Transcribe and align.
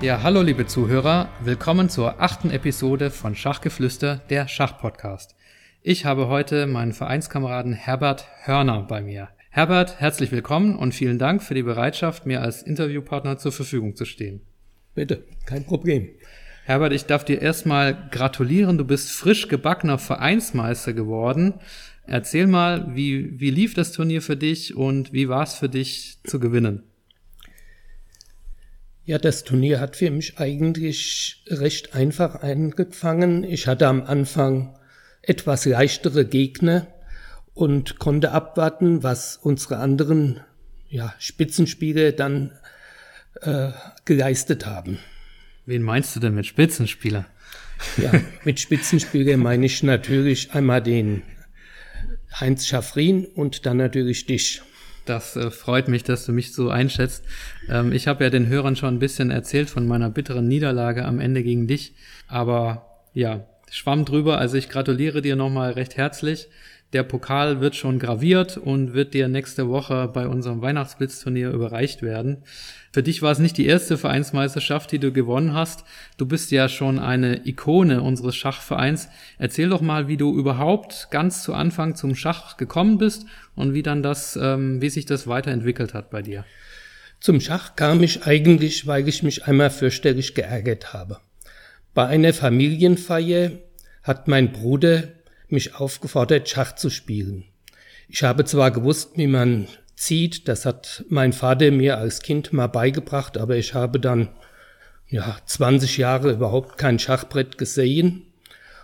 Ja, 0.00 0.22
hallo 0.22 0.42
liebe 0.42 0.64
Zuhörer, 0.64 1.28
willkommen 1.42 1.88
zur 1.88 2.22
achten 2.22 2.52
Episode 2.52 3.10
von 3.10 3.34
Schachgeflüster, 3.34 4.22
der 4.30 4.46
Schachpodcast. 4.46 5.34
Ich 5.82 6.04
habe 6.04 6.28
heute 6.28 6.68
meinen 6.68 6.92
Vereinskameraden 6.92 7.72
Herbert 7.72 8.28
Hörner 8.44 8.82
bei 8.82 9.02
mir. 9.02 9.30
Herbert, 9.50 9.98
herzlich 9.98 10.30
willkommen 10.30 10.76
und 10.76 10.94
vielen 10.94 11.18
Dank 11.18 11.42
für 11.42 11.54
die 11.54 11.64
Bereitschaft, 11.64 12.26
mir 12.26 12.42
als 12.42 12.62
Interviewpartner 12.62 13.38
zur 13.38 13.50
Verfügung 13.50 13.96
zu 13.96 14.04
stehen. 14.04 14.40
Bitte, 14.94 15.24
kein 15.46 15.64
Problem. 15.64 16.08
Herbert, 16.64 16.92
ich 16.92 17.06
darf 17.06 17.24
dir 17.24 17.42
erstmal 17.42 18.08
gratulieren, 18.12 18.78
du 18.78 18.84
bist 18.84 19.10
frisch 19.10 19.48
gebackener 19.48 19.98
Vereinsmeister 19.98 20.92
geworden. 20.92 21.54
Erzähl 22.06 22.46
mal, 22.46 22.94
wie, 22.94 23.40
wie 23.40 23.50
lief 23.50 23.74
das 23.74 23.90
Turnier 23.90 24.22
für 24.22 24.36
dich 24.36 24.76
und 24.76 25.12
wie 25.12 25.28
war 25.28 25.42
es 25.42 25.54
für 25.54 25.68
dich 25.68 26.18
zu 26.22 26.38
gewinnen? 26.38 26.84
Ja, 29.08 29.16
das 29.16 29.42
Turnier 29.42 29.80
hat 29.80 29.96
für 29.96 30.10
mich 30.10 30.38
eigentlich 30.38 31.42
recht 31.48 31.94
einfach 31.94 32.42
angefangen. 32.42 33.42
Ich 33.42 33.66
hatte 33.66 33.86
am 33.86 34.02
Anfang 34.02 34.78
etwas 35.22 35.64
leichtere 35.64 36.26
Gegner 36.26 36.86
und 37.54 37.98
konnte 37.98 38.32
abwarten, 38.32 39.02
was 39.02 39.38
unsere 39.38 39.78
anderen 39.78 40.40
ja, 40.90 41.14
Spitzenspieler 41.18 42.12
dann 42.12 42.52
äh, 43.40 43.70
geleistet 44.04 44.66
haben. 44.66 44.98
Wen 45.64 45.80
meinst 45.80 46.14
du 46.14 46.20
denn 46.20 46.34
mit 46.34 46.44
Spitzenspieler? 46.44 47.24
Ja, 47.96 48.12
mit 48.44 48.60
Spitzenspieler 48.60 49.36
meine 49.38 49.64
ich 49.64 49.82
natürlich 49.82 50.52
einmal 50.52 50.82
den 50.82 51.22
Heinz 52.38 52.66
Schaffrin 52.66 53.24
und 53.24 53.64
dann 53.64 53.78
natürlich 53.78 54.26
dich. 54.26 54.60
Das 55.08 55.36
äh, 55.36 55.50
freut 55.50 55.88
mich, 55.88 56.04
dass 56.04 56.26
du 56.26 56.32
mich 56.32 56.52
so 56.52 56.68
einschätzt. 56.68 57.24
Ähm, 57.68 57.92
ich 57.92 58.06
habe 58.06 58.24
ja 58.24 58.30
den 58.30 58.46
Hörern 58.46 58.76
schon 58.76 58.94
ein 58.94 58.98
bisschen 58.98 59.30
erzählt 59.30 59.70
von 59.70 59.86
meiner 59.86 60.10
bitteren 60.10 60.46
Niederlage 60.46 61.04
am 61.04 61.18
Ende 61.18 61.42
gegen 61.42 61.66
dich. 61.66 61.94
Aber 62.26 63.02
ja, 63.14 63.46
schwamm 63.70 64.04
drüber. 64.04 64.38
Also 64.38 64.56
ich 64.56 64.68
gratuliere 64.68 65.22
dir 65.22 65.36
nochmal 65.36 65.72
recht 65.72 65.96
herzlich. 65.96 66.48
Der 66.94 67.02
Pokal 67.02 67.60
wird 67.60 67.76
schon 67.76 67.98
graviert 67.98 68.56
und 68.56 68.94
wird 68.94 69.12
dir 69.12 69.28
nächste 69.28 69.68
Woche 69.68 70.08
bei 70.08 70.26
unserem 70.26 70.62
Weihnachtsblitzturnier 70.62 71.50
überreicht 71.50 72.00
werden. 72.00 72.38
Für 72.92 73.02
dich 73.02 73.20
war 73.20 73.30
es 73.30 73.38
nicht 73.38 73.58
die 73.58 73.66
erste 73.66 73.98
Vereinsmeisterschaft, 73.98 74.90
die 74.90 74.98
du 74.98 75.12
gewonnen 75.12 75.52
hast. 75.52 75.84
Du 76.16 76.24
bist 76.24 76.50
ja 76.50 76.66
schon 76.70 76.98
eine 76.98 77.46
Ikone 77.46 78.00
unseres 78.00 78.36
Schachvereins. 78.36 79.08
Erzähl 79.36 79.68
doch 79.68 79.82
mal, 79.82 80.08
wie 80.08 80.16
du 80.16 80.34
überhaupt 80.34 81.08
ganz 81.10 81.42
zu 81.42 81.52
Anfang 81.52 81.94
zum 81.94 82.14
Schach 82.14 82.56
gekommen 82.56 82.96
bist 82.96 83.26
und 83.54 83.74
wie 83.74 83.82
dann 83.82 84.02
das, 84.02 84.38
ähm, 84.40 84.80
wie 84.80 84.88
sich 84.88 85.04
das 85.04 85.26
weiterentwickelt 85.26 85.92
hat 85.92 86.08
bei 86.08 86.22
dir. 86.22 86.46
Zum 87.20 87.40
Schach 87.42 87.76
kam 87.76 88.02
ich 88.02 88.24
eigentlich, 88.24 88.86
weil 88.86 89.06
ich 89.08 89.22
mich 89.22 89.44
einmal 89.44 89.70
fürchterlich 89.70 90.34
geärgert 90.34 90.94
habe. 90.94 91.18
Bei 91.92 92.06
einer 92.06 92.32
Familienfeier 92.32 93.50
hat 94.02 94.26
mein 94.26 94.52
Bruder 94.52 95.08
mich 95.50 95.74
aufgefordert, 95.76 96.48
Schach 96.48 96.74
zu 96.74 96.90
spielen. 96.90 97.44
Ich 98.08 98.22
habe 98.22 98.44
zwar 98.44 98.70
gewusst, 98.70 99.12
wie 99.16 99.26
man 99.26 99.66
zieht, 99.96 100.48
das 100.48 100.64
hat 100.64 101.04
mein 101.08 101.32
Vater 101.32 101.70
mir 101.70 101.98
als 101.98 102.20
Kind 102.20 102.52
mal 102.52 102.68
beigebracht, 102.68 103.36
aber 103.36 103.56
ich 103.56 103.74
habe 103.74 104.00
dann 104.00 104.28
ja 105.08 105.36
20 105.44 105.98
Jahre 105.98 106.30
überhaupt 106.32 106.78
kein 106.78 106.98
Schachbrett 106.98 107.58
gesehen. 107.58 108.22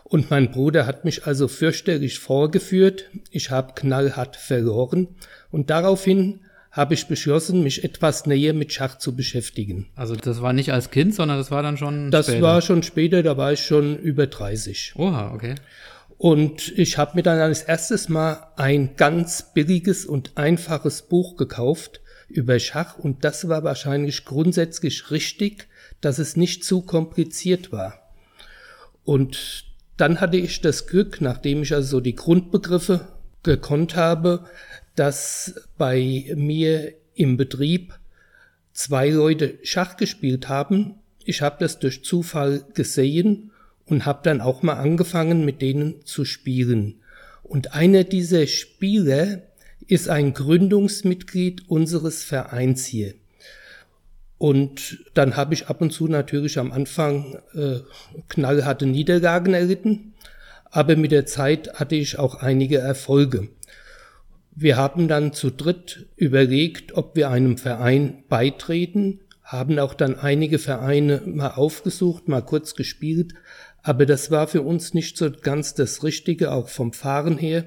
Und 0.04 0.30
mein 0.30 0.50
Bruder 0.50 0.86
hat 0.86 1.04
mich 1.04 1.26
also 1.26 1.48
fürchterlich 1.48 2.19
vorgeführt. 2.19 3.06
Ich 3.31 3.50
habe 3.50 3.72
knallhart 3.75 4.36
verloren. 4.36 5.08
Und 5.50 5.70
daraufhin 5.70 6.41
habe 6.70 6.94
ich 6.94 7.06
beschlossen, 7.06 7.62
mich 7.62 7.84
etwas 7.84 8.26
näher 8.26 8.52
mit 8.52 8.72
Schach 8.72 8.98
zu 8.98 9.14
beschäftigen. 9.16 9.86
Also 9.94 10.16
das 10.16 10.42
war 10.42 10.52
nicht 10.52 10.72
als 10.72 10.91
Kind, 10.91 11.14
sondern 11.14 11.38
das 11.38 11.50
war 11.50 11.62
dann 11.62 11.78
schon 11.78 12.10
Das 12.10 12.26
später. 12.26 12.42
war 12.42 12.60
schon 12.62 12.82
später, 12.82 13.22
da 13.22 13.36
war 13.36 13.52
ich 13.52 13.64
schon 13.64 13.96
über 13.98 14.26
30. 14.26 14.94
Oha, 14.96 15.32
okay. 15.32 15.54
Und 16.24 16.72
ich 16.78 16.96
habe 16.96 17.16
mir 17.16 17.22
dann 17.22 17.38
als 17.38 17.64
erstes 17.64 18.08
mal 18.08 18.46
ein 18.56 18.96
ganz 18.96 19.52
billiges 19.52 20.06
und 20.06 20.38
einfaches 20.38 21.02
Buch 21.02 21.36
gekauft 21.36 22.00
über 22.30 22.58
Schach 22.58 22.98
und 22.98 23.26
das 23.26 23.46
war 23.50 23.62
wahrscheinlich 23.62 24.24
grundsätzlich 24.24 25.10
richtig, 25.10 25.68
dass 26.00 26.18
es 26.18 26.34
nicht 26.34 26.64
zu 26.64 26.80
kompliziert 26.80 27.72
war. 27.72 28.10
Und 29.04 29.66
dann 29.98 30.22
hatte 30.22 30.38
ich 30.38 30.62
das 30.62 30.86
Glück, 30.86 31.20
nachdem 31.20 31.60
ich 31.60 31.74
also 31.74 31.98
so 31.98 32.00
die 32.00 32.14
Grundbegriffe 32.14 33.06
gekonnt 33.42 33.94
habe, 33.94 34.46
dass 34.96 35.60
bei 35.76 36.32
mir 36.36 36.94
im 37.14 37.36
Betrieb 37.36 37.98
zwei 38.72 39.10
Leute 39.10 39.58
Schach 39.62 39.98
gespielt 39.98 40.48
haben. 40.48 40.94
Ich 41.22 41.42
habe 41.42 41.56
das 41.60 41.80
durch 41.80 42.02
Zufall 42.02 42.64
gesehen 42.72 43.50
und 43.86 44.06
habe 44.06 44.20
dann 44.22 44.40
auch 44.40 44.62
mal 44.62 44.74
angefangen, 44.74 45.44
mit 45.44 45.62
denen 45.62 46.04
zu 46.04 46.24
spielen. 46.24 47.00
Und 47.42 47.74
einer 47.74 48.04
dieser 48.04 48.46
Spieler 48.46 49.42
ist 49.86 50.08
ein 50.08 50.32
Gründungsmitglied 50.32 51.68
unseres 51.68 52.24
Vereins 52.24 52.86
hier. 52.86 53.14
Und 54.38 55.04
dann 55.14 55.36
habe 55.36 55.54
ich 55.54 55.68
ab 55.68 55.80
und 55.80 55.92
zu 55.92 56.08
natürlich 56.08 56.58
am 56.58 56.72
Anfang 56.72 57.38
äh, 57.54 57.80
knallharte 58.28 58.86
Niederlagen 58.86 59.54
erlitten, 59.54 60.14
aber 60.70 60.96
mit 60.96 61.12
der 61.12 61.26
Zeit 61.26 61.74
hatte 61.74 61.94
ich 61.94 62.18
auch 62.18 62.36
einige 62.36 62.78
Erfolge. 62.78 63.48
Wir 64.56 64.76
haben 64.76 65.08
dann 65.08 65.32
zu 65.32 65.50
dritt 65.50 66.06
überlegt, 66.16 66.96
ob 66.96 67.16
wir 67.16 67.30
einem 67.30 67.58
Verein 67.58 68.24
beitreten, 68.28 69.20
haben 69.42 69.78
auch 69.78 69.94
dann 69.94 70.18
einige 70.18 70.58
Vereine 70.58 71.22
mal 71.26 71.50
aufgesucht, 71.50 72.28
mal 72.28 72.42
kurz 72.42 72.74
gespielt, 72.74 73.34
aber 73.84 74.06
das 74.06 74.30
war 74.30 74.46
für 74.46 74.62
uns 74.62 74.94
nicht 74.94 75.18
so 75.18 75.30
ganz 75.30 75.74
das 75.74 76.02
Richtige, 76.02 76.52
auch 76.52 76.70
vom 76.70 76.94
Fahren 76.94 77.36
her. 77.36 77.66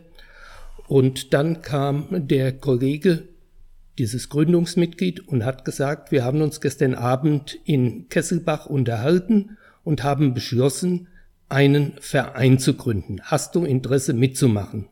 Und 0.87 1.33
dann 1.33 1.61
kam 1.61 2.07
der 2.27 2.51
Kollege, 2.57 3.27
dieses 3.99 4.27
Gründungsmitglied, 4.27 5.27
und 5.27 5.45
hat 5.45 5.63
gesagt, 5.63 6.11
wir 6.11 6.25
haben 6.25 6.41
uns 6.41 6.59
gestern 6.59 6.95
Abend 6.95 7.59
in 7.65 8.09
Kesselbach 8.09 8.65
unterhalten 8.65 9.57
und 9.83 10.03
haben 10.03 10.33
beschlossen, 10.33 11.07
einen 11.49 11.93
Verein 11.99 12.57
zu 12.57 12.73
gründen. 12.73 13.21
Hast 13.21 13.53
du 13.53 13.63
Interesse 13.63 14.13
mitzumachen? 14.13 14.89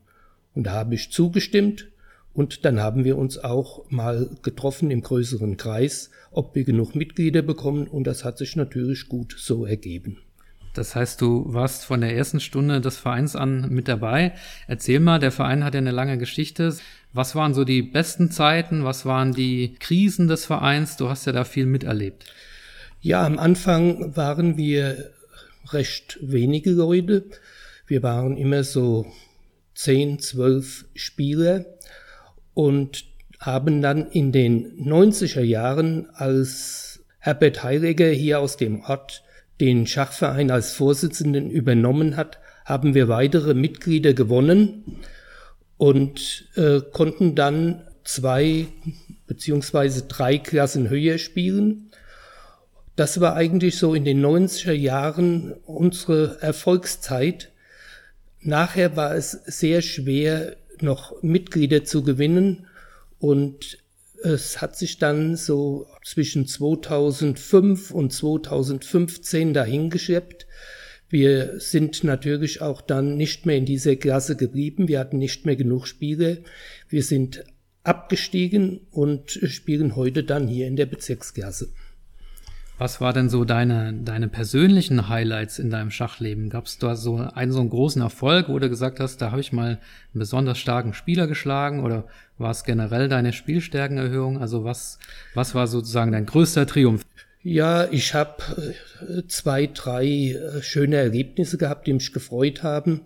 Und 0.54 0.68
da 0.68 0.74
habe 0.74 0.94
ich 0.94 1.12
zugestimmt 1.12 1.90
und 2.34 2.66
dann 2.66 2.80
haben 2.80 3.04
wir 3.04 3.18
uns 3.18 3.40
auch 3.40 3.90
mal 3.90 4.30
getroffen 4.44 4.92
im 4.92 5.02
größeren 5.02 5.58
Kreis, 5.58 6.12
ob 6.30 6.54
wir 6.54 6.66
genug 6.66 6.94
Mitglieder 6.94 7.42
bekommen 7.42 7.88
und 7.88 8.06
das 8.06 8.24
hat 8.24 8.38
sich 8.38 8.56
natürlich 8.56 9.10
gut 9.10 9.36
so 9.38 9.66
ergeben. 9.66 10.20
Das 10.76 10.96
heißt, 10.96 11.22
du 11.22 11.46
warst 11.54 11.86
von 11.86 12.02
der 12.02 12.16
ersten 12.16 12.40
Stunde 12.40 12.82
des 12.82 12.98
Vereins 12.98 13.36
an 13.36 13.70
mit 13.70 13.88
dabei. 13.88 14.34
Erzähl 14.68 15.00
mal, 15.00 15.20
der 15.20 15.32
Verein 15.32 15.64
hat 15.64 15.74
ja 15.74 15.80
eine 15.80 15.92
lange 15.92 16.18
Geschichte. 16.18 16.76
Was 17.14 17.34
waren 17.34 17.54
so 17.54 17.64
die 17.64 17.82
besten 17.82 18.30
Zeiten? 18.30 18.84
Was 18.84 19.06
waren 19.06 19.34
die 19.34 19.76
Krisen 19.80 20.28
des 20.28 20.46
Vereins? 20.46 20.98
Du 20.98 21.10
hast 21.10 21.26
ja 21.26 21.32
da 21.32 21.46
viel 21.46 21.66
miterlebt. 21.66 22.26
Ja, 23.00 23.26
am 23.26 23.40
Anfang 23.40 24.16
waren 24.18 24.58
wir 24.58 25.12
recht 25.72 26.20
wenige 26.22 26.72
Leute. 26.72 27.24
Wir 27.88 28.04
waren 28.04 28.36
immer 28.36 28.64
so 28.64 29.06
zehn, 29.74 30.20
zwölf 30.20 30.86
Spieler 30.94 31.66
und 32.54 33.06
haben 33.40 33.82
dann 33.82 34.10
in 34.10 34.32
den 34.32 34.86
90er 34.86 35.42
Jahren, 35.42 36.10
als 36.14 37.04
Herbert 37.20 37.64
Heiliger 37.64 38.10
hier 38.10 38.40
aus 38.40 38.58
dem 38.58 38.82
Ort 38.82 39.24
den 39.60 39.88
Schachverein 39.88 40.52
als 40.52 40.74
Vorsitzenden 40.74 41.50
übernommen 41.50 42.16
hat, 42.16 42.40
haben 42.66 42.94
wir 42.94 43.08
weitere 43.08 43.54
Mitglieder 43.54 44.14
gewonnen 44.14 45.02
und 45.78 46.50
äh, 46.56 46.82
konnten 46.92 47.36
dann 47.36 47.84
zwei 48.04 48.68
beziehungsweise 49.28 50.04
drei 50.04 50.38
Klassen 50.38 50.90
höher 50.90 51.18
spielen. 51.18 51.92
Das 52.96 53.20
war 53.20 53.36
eigentlich 53.36 53.78
so 53.78 53.94
in 53.94 54.06
den 54.06 54.26
90er 54.26 54.72
Jahren 54.72 55.54
unsere 55.66 56.42
Erfolgszeit. 56.42 57.52
Nachher 58.42 58.96
war 58.96 59.16
es 59.16 59.32
sehr 59.32 59.82
schwer, 59.82 60.56
noch 60.82 61.22
Mitglieder 61.22 61.84
zu 61.84 62.04
gewinnen 62.04 62.68
und 63.20 63.78
es 64.24 64.62
hat 64.62 64.78
sich 64.78 64.98
dann 64.98 65.36
so 65.36 65.88
zwischen 66.04 66.48
2005 66.48 67.92
und 67.92 68.12
2015 68.12 69.54
dahingeschleppt. 69.54 70.48
wir 71.10 71.60
sind 71.60 72.04
natürlich 72.04 72.62
auch 72.62 72.82
dann 72.82 73.16
nicht 73.16 73.46
mehr 73.46 73.58
in 73.58 73.66
dieser 73.66 73.96
Klasse 73.96 74.36
geblieben. 74.36 74.88
Wir 74.88 75.00
hatten 75.00 75.18
nicht 75.18 75.46
mehr 75.46 75.56
genug 75.56 75.88
Spiele. 75.88 76.44
Wir 76.90 77.04
sind 77.04 77.44
abgestiegen 77.84 78.82
und 78.92 79.32
spielen 79.32 79.96
heute 79.96 80.24
dann 80.24 80.48
hier 80.48 80.68
in 80.68 80.76
der 80.76 80.88
Bezirksklasse. 80.88 81.70
Was 82.78 83.00
war 83.00 83.14
denn 83.14 83.30
so 83.30 83.46
deine, 83.46 83.94
deine 83.94 84.28
persönlichen 84.28 85.08
Highlights 85.08 85.60
in 85.60 85.70
deinem 85.70 85.92
Schachleben? 85.92 86.50
Gab 86.50 86.66
es 86.66 86.78
da 86.78 86.96
so 86.96 87.16
einen 87.16 87.54
so 87.54 87.62
einen 87.62 87.70
großen 87.70 88.02
Erfolg, 88.02 88.50
wo 88.50 88.60
du 88.60 88.70
gesagt 88.70 89.00
hast, 89.00 89.22
da 89.22 89.32
habe 89.32 89.40
ich 89.40 89.54
mal 89.54 89.68
einen 89.68 89.80
besonders 90.14 90.58
starken 90.58 90.94
Spieler 90.94 91.28
geschlagen 91.28 91.84
oder 91.84 92.06
war 92.38 92.52
es 92.52 92.64
generell 92.64 93.08
deine 93.08 93.34
Spielstärkenerhöhung? 93.34 94.40
Also 94.40 94.64
was, 94.64 95.00
was 95.34 95.56
war 95.56 95.68
sozusagen 95.68 96.12
dein 96.12 96.26
größter 96.26 96.68
Triumph? 96.68 97.04
Ja, 97.42 97.88
ich 97.92 98.14
habe 98.14 98.74
äh, 99.02 99.28
zwei, 99.28 99.68
drei 99.68 100.06
äh, 100.06 100.62
schöne 100.62 100.96
Erlebnisse 100.96 101.58
gehabt, 101.58 101.86
die 101.86 101.94
mich 101.94 102.12
gefreut 102.12 102.64
haben. 102.64 103.02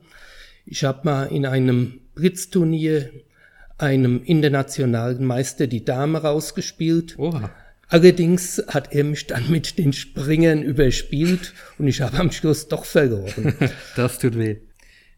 Ich 0.65 0.83
habe 0.83 1.01
mal 1.03 1.25
in 1.25 1.45
einem 1.45 1.99
Blitzturnier 2.15 3.09
einem 3.77 4.23
internationalen 4.23 5.25
Meister 5.25 5.67
die 5.67 5.83
Dame 5.83 6.21
rausgespielt. 6.21 7.17
Oha. 7.17 7.49
Allerdings 7.87 8.63
hat 8.67 8.93
er 8.93 9.03
mich 9.03 9.25
dann 9.27 9.49
mit 9.49 9.77
den 9.77 9.93
Springern 9.93 10.61
überspielt 10.61 11.53
und 11.77 11.87
ich 11.87 12.01
habe 12.01 12.19
am 12.19 12.31
Schluss 12.31 12.67
doch 12.67 12.85
verloren. 12.85 13.55
das 13.95 14.19
tut 14.19 14.37
weh. 14.37 14.57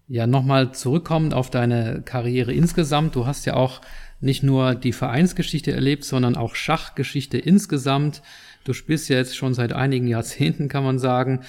Ja, 0.08 0.28
nochmal 0.28 0.74
zurückkommend 0.74 1.34
auf 1.34 1.50
deine 1.50 2.02
Karriere 2.04 2.54
insgesamt. 2.54 3.16
Du 3.16 3.26
hast 3.26 3.46
ja 3.46 3.56
auch 3.56 3.82
nicht 4.20 4.44
nur 4.44 4.76
die 4.76 4.94
Vereinsgeschichte 4.94 5.72
erlebt, 5.72 6.04
sondern 6.04 6.36
auch 6.36 6.56
Schachgeschichte 6.56 7.38
insgesamt. 7.38 8.22
Du 8.64 8.74
spielst 8.74 9.10
ja 9.10 9.18
jetzt 9.18 9.36
schon 9.36 9.54
seit 9.54 9.74
einigen 9.74 10.08
Jahrzehnten, 10.08 10.68
kann 10.68 10.84
man 10.84 11.00
sagen. 11.00 11.42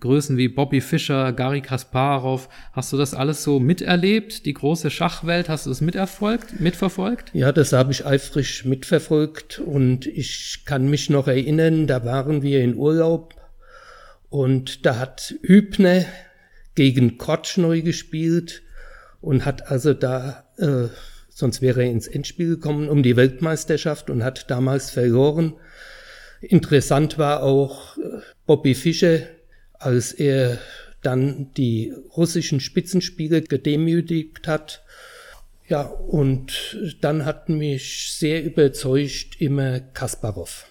Größen 0.00 0.36
wie 0.36 0.46
Bobby 0.46 0.80
Fischer, 0.80 1.32
Gary 1.32 1.60
Kasparov. 1.60 2.48
Hast 2.72 2.92
du 2.92 2.96
das 2.96 3.14
alles 3.14 3.42
so 3.42 3.58
miterlebt? 3.58 4.46
Die 4.46 4.54
große 4.54 4.90
Schachwelt, 4.90 5.48
hast 5.48 5.66
du 5.66 5.70
das 5.70 5.80
miterfolgt, 5.80 6.60
mitverfolgt? 6.60 7.30
Ja, 7.32 7.50
das 7.50 7.72
habe 7.72 7.90
ich 7.90 8.06
eifrig 8.06 8.64
mitverfolgt 8.64 9.58
und 9.58 10.06
ich 10.06 10.62
kann 10.66 10.88
mich 10.88 11.10
noch 11.10 11.26
erinnern, 11.26 11.88
da 11.88 12.04
waren 12.04 12.42
wir 12.42 12.62
in 12.62 12.76
Urlaub 12.76 13.34
und 14.28 14.86
da 14.86 14.98
hat 14.98 15.34
Hübner 15.42 16.04
gegen 16.78 17.18
Kotschneu 17.18 17.82
gespielt 17.82 18.62
und 19.20 19.44
hat 19.44 19.68
also 19.68 19.94
da, 19.94 20.44
äh, 20.58 20.86
sonst 21.28 21.60
wäre 21.60 21.82
er 21.82 21.90
ins 21.90 22.06
Endspiel 22.06 22.50
gekommen 22.50 22.88
um 22.88 23.02
die 23.02 23.16
Weltmeisterschaft 23.16 24.10
und 24.10 24.22
hat 24.22 24.48
damals 24.48 24.90
verloren. 24.90 25.54
Interessant 26.40 27.18
war 27.18 27.42
auch 27.42 27.98
äh, 27.98 28.20
Bobby 28.46 28.76
Fischer, 28.76 29.22
als 29.72 30.12
er 30.12 30.58
dann 31.02 31.52
die 31.56 31.92
russischen 32.16 32.60
Spitzenspieler 32.60 33.40
gedemütigt 33.40 34.46
hat. 34.46 34.84
Ja, 35.66 35.82
und 35.82 36.78
dann 37.00 37.24
hat 37.24 37.48
mich 37.48 38.12
sehr 38.12 38.44
überzeugt 38.44 39.40
immer 39.40 39.80
Kasparov. 39.80 40.64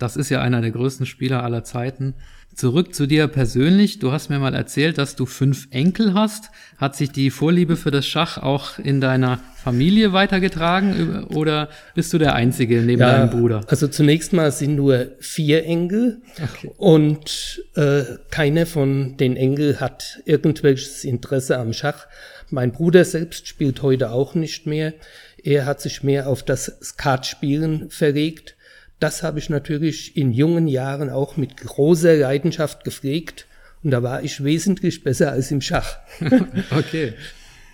Das 0.00 0.16
ist 0.16 0.30
ja 0.30 0.40
einer 0.40 0.60
der 0.60 0.70
größten 0.70 1.06
Spieler 1.06 1.44
aller 1.44 1.62
Zeiten. 1.62 2.14
Zurück 2.54 2.94
zu 2.94 3.06
dir 3.06 3.28
persönlich. 3.28 4.00
Du 4.00 4.10
hast 4.10 4.28
mir 4.28 4.38
mal 4.38 4.54
erzählt, 4.54 4.98
dass 4.98 5.14
du 5.14 5.24
fünf 5.24 5.68
Enkel 5.70 6.14
hast. 6.14 6.50
Hat 6.78 6.96
sich 6.96 7.12
die 7.12 7.30
Vorliebe 7.30 7.76
für 7.76 7.92
das 7.92 8.06
Schach 8.06 8.38
auch 8.38 8.78
in 8.78 9.00
deiner 9.00 9.38
Familie 9.62 10.12
weitergetragen 10.12 11.24
oder 11.24 11.68
bist 11.94 12.12
du 12.12 12.18
der 12.18 12.34
Einzige 12.34 12.80
neben 12.80 13.00
ja, 13.00 13.18
deinem 13.18 13.30
Bruder? 13.30 13.60
Also 13.68 13.88
zunächst 13.88 14.32
mal 14.32 14.50
sind 14.50 14.74
nur 14.74 15.08
vier 15.20 15.64
Enkel 15.64 16.22
okay. 16.42 16.70
und 16.76 17.62
äh, 17.76 18.02
keiner 18.30 18.66
von 18.66 19.16
den 19.18 19.36
Enkel 19.36 19.80
hat 19.80 20.20
irgendwelches 20.24 21.04
Interesse 21.04 21.58
am 21.58 21.72
Schach. 21.72 22.06
Mein 22.48 22.72
Bruder 22.72 23.04
selbst 23.04 23.46
spielt 23.46 23.82
heute 23.82 24.10
auch 24.10 24.34
nicht 24.34 24.66
mehr. 24.66 24.94
Er 25.42 25.66
hat 25.66 25.80
sich 25.80 26.02
mehr 26.02 26.26
auf 26.26 26.42
das 26.42 26.78
Skatspielen 26.82 27.90
verlegt. 27.90 28.56
Das 29.00 29.22
habe 29.22 29.38
ich 29.38 29.48
natürlich 29.48 30.16
in 30.16 30.30
jungen 30.30 30.68
Jahren 30.68 31.10
auch 31.10 31.36
mit 31.36 31.56
großer 31.56 32.16
Leidenschaft 32.16 32.84
gepflegt 32.84 33.46
und 33.82 33.90
da 33.90 34.02
war 34.02 34.22
ich 34.22 34.44
wesentlich 34.44 35.02
besser 35.02 35.32
als 35.32 35.50
im 35.50 35.60
Schach. 35.60 35.98
okay. 36.70 37.14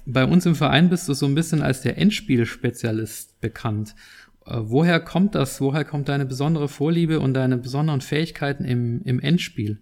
Bei 0.06 0.24
uns 0.24 0.46
im 0.46 0.54
Verein 0.54 0.88
bist 0.88 1.08
du 1.08 1.14
so 1.14 1.26
ein 1.26 1.34
bisschen 1.34 1.62
als 1.62 1.80
der 1.80 1.98
Endspielspezialist 1.98 3.40
bekannt. 3.40 3.96
Äh, 4.46 4.58
woher 4.60 5.00
kommt 5.00 5.34
das? 5.34 5.60
Woher 5.60 5.84
kommt 5.84 6.08
deine 6.08 6.26
besondere 6.26 6.68
Vorliebe 6.68 7.18
und 7.18 7.34
deine 7.34 7.56
besonderen 7.58 8.00
Fähigkeiten 8.00 8.64
im, 8.64 9.02
im 9.04 9.18
Endspiel? 9.18 9.78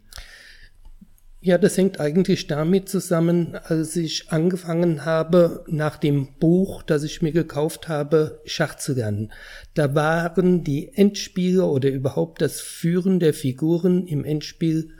Ja, 1.46 1.58
das 1.58 1.76
hängt 1.76 2.00
eigentlich 2.00 2.46
damit 2.46 2.88
zusammen, 2.88 3.54
als 3.64 3.96
ich 3.96 4.32
angefangen 4.32 5.04
habe, 5.04 5.62
nach 5.68 5.98
dem 5.98 6.28
Buch, 6.40 6.82
das 6.82 7.02
ich 7.02 7.20
mir 7.20 7.32
gekauft 7.32 7.86
habe, 7.86 8.40
Schach 8.46 8.76
zu 8.76 8.94
lernen. 8.94 9.30
Da 9.74 9.94
waren 9.94 10.64
die 10.64 10.94
Endspiele 10.94 11.66
oder 11.66 11.90
überhaupt 11.90 12.40
das 12.40 12.62
Führen 12.62 13.20
der 13.20 13.34
Figuren 13.34 14.06
im 14.06 14.24
Endspiel 14.24 14.92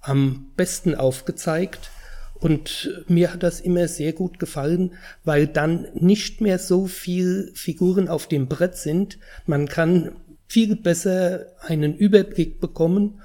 am 0.00 0.46
besten 0.56 0.94
aufgezeigt. 0.94 1.90
Und 2.40 3.04
mir 3.06 3.30
hat 3.30 3.42
das 3.42 3.60
immer 3.60 3.86
sehr 3.86 4.14
gut 4.14 4.38
gefallen, 4.38 4.94
weil 5.24 5.46
dann 5.46 5.88
nicht 5.92 6.40
mehr 6.40 6.58
so 6.58 6.86
viel 6.86 7.52
Figuren 7.52 8.08
auf 8.08 8.26
dem 8.26 8.48
Brett 8.48 8.78
sind. 8.78 9.18
Man 9.44 9.68
kann 9.68 10.12
viel 10.48 10.74
besser 10.74 11.48
einen 11.60 11.94
Überblick 11.94 12.60
bekommen 12.60 13.20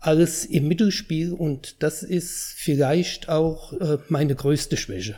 als 0.00 0.44
im 0.44 0.68
Mittelspiel 0.68 1.32
und 1.32 1.76
das 1.82 2.02
ist 2.02 2.54
vielleicht 2.56 3.28
auch 3.28 3.72
äh, 3.72 3.98
meine 4.08 4.34
größte 4.34 4.76
Schwäche. 4.76 5.16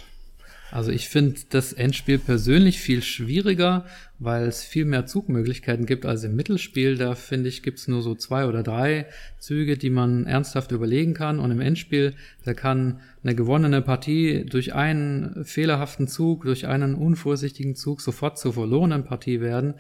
Also 0.72 0.92
ich 0.92 1.08
finde 1.08 1.40
das 1.50 1.72
Endspiel 1.72 2.18
persönlich 2.18 2.78
viel 2.78 3.02
schwieriger, 3.02 3.86
weil 4.20 4.46
es 4.46 4.62
viel 4.62 4.84
mehr 4.84 5.04
Zugmöglichkeiten 5.04 5.84
gibt 5.84 6.06
als 6.06 6.22
im 6.22 6.36
Mittelspiel. 6.36 6.96
Da 6.96 7.16
finde 7.16 7.48
ich, 7.48 7.64
gibt 7.64 7.80
es 7.80 7.88
nur 7.88 8.02
so 8.02 8.14
zwei 8.14 8.46
oder 8.46 8.62
drei 8.62 9.06
Züge, 9.40 9.76
die 9.76 9.90
man 9.90 10.26
ernsthaft 10.26 10.70
überlegen 10.70 11.12
kann. 11.12 11.40
Und 11.40 11.50
im 11.50 11.60
Endspiel, 11.60 12.14
da 12.44 12.54
kann 12.54 13.00
eine 13.24 13.34
gewonnene 13.34 13.82
Partie 13.82 14.44
durch 14.44 14.72
einen 14.72 15.44
fehlerhaften 15.44 16.06
Zug, 16.06 16.44
durch 16.44 16.68
einen 16.68 16.94
unvorsichtigen 16.94 17.74
Zug 17.74 18.00
sofort 18.00 18.38
zur 18.38 18.52
verlorenen 18.52 19.04
Partie 19.04 19.40
werden. 19.40 19.74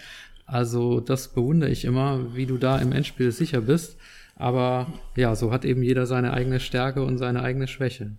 Also 0.44 0.98
das 0.98 1.28
bewundere 1.28 1.70
ich 1.70 1.84
immer, 1.84 2.34
wie 2.34 2.46
du 2.46 2.58
da 2.58 2.78
im 2.78 2.90
Endspiel 2.90 3.30
sicher 3.30 3.60
bist. 3.60 3.96
Aber 4.40 4.86
ja, 5.16 5.36
so 5.36 5.52
hat 5.52 5.66
eben 5.66 5.82
jeder 5.82 6.06
seine 6.06 6.32
eigene 6.32 6.60
Stärke 6.60 7.02
und 7.04 7.18
seine 7.18 7.42
eigene 7.42 7.68
Schwäche. 7.68 8.12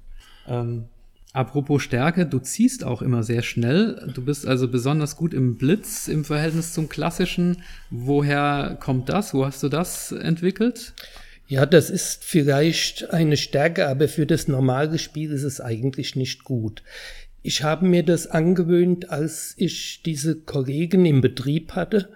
Ähm, 0.47 0.85
apropos 1.33 1.81
Stärke, 1.81 2.27
du 2.27 2.37
ziehst 2.37 2.83
auch 2.83 3.01
immer 3.01 3.23
sehr 3.23 3.41
schnell. 3.41 4.11
Du 4.13 4.23
bist 4.23 4.45
also 4.47 4.67
besonders 4.67 5.15
gut 5.15 5.33
im 5.33 5.57
Blitz 5.57 6.07
im 6.07 6.23
Verhältnis 6.23 6.73
zum 6.73 6.89
klassischen. 6.89 7.63
Woher 7.89 8.77
kommt 8.79 9.09
das? 9.09 9.33
Wo 9.33 9.47
hast 9.47 9.63
du 9.63 9.67
das 9.67 10.11
entwickelt? 10.11 10.93
Ja, 11.47 11.65
das 11.65 11.89
ist 11.89 12.23
vielleicht 12.23 13.11
eine 13.11 13.35
Stärke, 13.35 13.87
aber 13.87 14.07
für 14.07 14.27
das 14.27 14.47
normale 14.47 14.99
Spiel 14.99 15.31
ist 15.31 15.43
es 15.43 15.59
eigentlich 15.59 16.15
nicht 16.15 16.43
gut. 16.43 16.83
Ich 17.41 17.63
habe 17.63 17.87
mir 17.87 18.03
das 18.03 18.27
angewöhnt, 18.27 19.09
als 19.09 19.55
ich 19.57 20.03
diese 20.03 20.35
Kollegen 20.35 21.03
im 21.07 21.21
Betrieb 21.21 21.73
hatte 21.73 22.09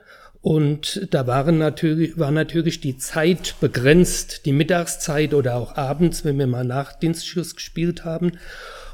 und 0.46 1.08
da 1.10 1.26
waren 1.26 1.58
natürlich, 1.58 2.20
war 2.20 2.30
natürlich 2.30 2.80
die 2.80 2.98
Zeit 2.98 3.56
begrenzt, 3.62 4.46
die 4.46 4.52
Mittagszeit 4.52 5.34
oder 5.34 5.56
auch 5.56 5.76
abends, 5.76 6.24
wenn 6.24 6.38
wir 6.38 6.46
mal 6.46 6.64
nach 6.64 6.94
Dienstschluss 6.94 7.56
gespielt 7.56 8.06
haben. 8.06 8.34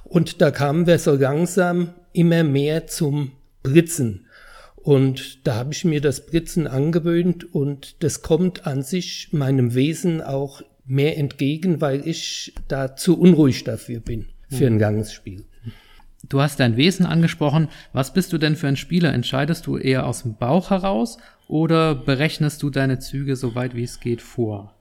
Und 0.05 0.41
da 0.41 0.51
kamen 0.51 0.88
wir 0.88 0.98
so 0.98 1.13
langsam 1.13 1.89
immer 2.13 2.46
mehr 2.46 2.88
zum 2.88 3.34
Blitzen. 3.63 4.27
Und 4.77 5.46
da 5.46 5.55
habe 5.55 5.74
ich 5.74 5.84
mir 5.84 6.00
das 6.00 6.25
Blitzen 6.25 6.67
angewöhnt 6.67 7.53
und 7.53 8.01
das 8.01 8.22
kommt 8.22 8.65
an 8.65 8.81
sich 8.81 9.34
meinem 9.34 9.75
Wesen 9.75 10.22
auch 10.22 10.62
mehr 10.86 11.17
entgegen, 11.17 11.81
weil 11.81 12.08
ich 12.08 12.53
da 12.70 12.96
zu 12.96 13.20
unruhig 13.20 13.65
dafür 13.65 14.00
bin, 14.00 14.27
für 14.48 14.67
ein 14.67 14.79
langes 14.79 15.12
Spiel. 15.12 15.43
Du 16.29 16.41
hast 16.41 16.59
dein 16.59 16.77
Wesen 16.77 17.05
angesprochen. 17.05 17.67
Was 17.93 18.13
bist 18.13 18.31
du 18.33 18.37
denn 18.37 18.55
für 18.55 18.67
ein 18.67 18.77
Spieler? 18.77 19.13
Entscheidest 19.13 19.67
du 19.67 19.77
eher 19.77 20.05
aus 20.05 20.23
dem 20.23 20.35
Bauch 20.35 20.69
heraus 20.69 21.17
oder 21.47 21.95
berechnest 21.95 22.61
du 22.63 22.69
deine 22.69 22.99
Züge 22.99 23.35
so 23.35 23.55
weit 23.55 23.75
wie 23.75 23.83
es 23.83 23.99
geht 23.99 24.21
vor? 24.21 24.75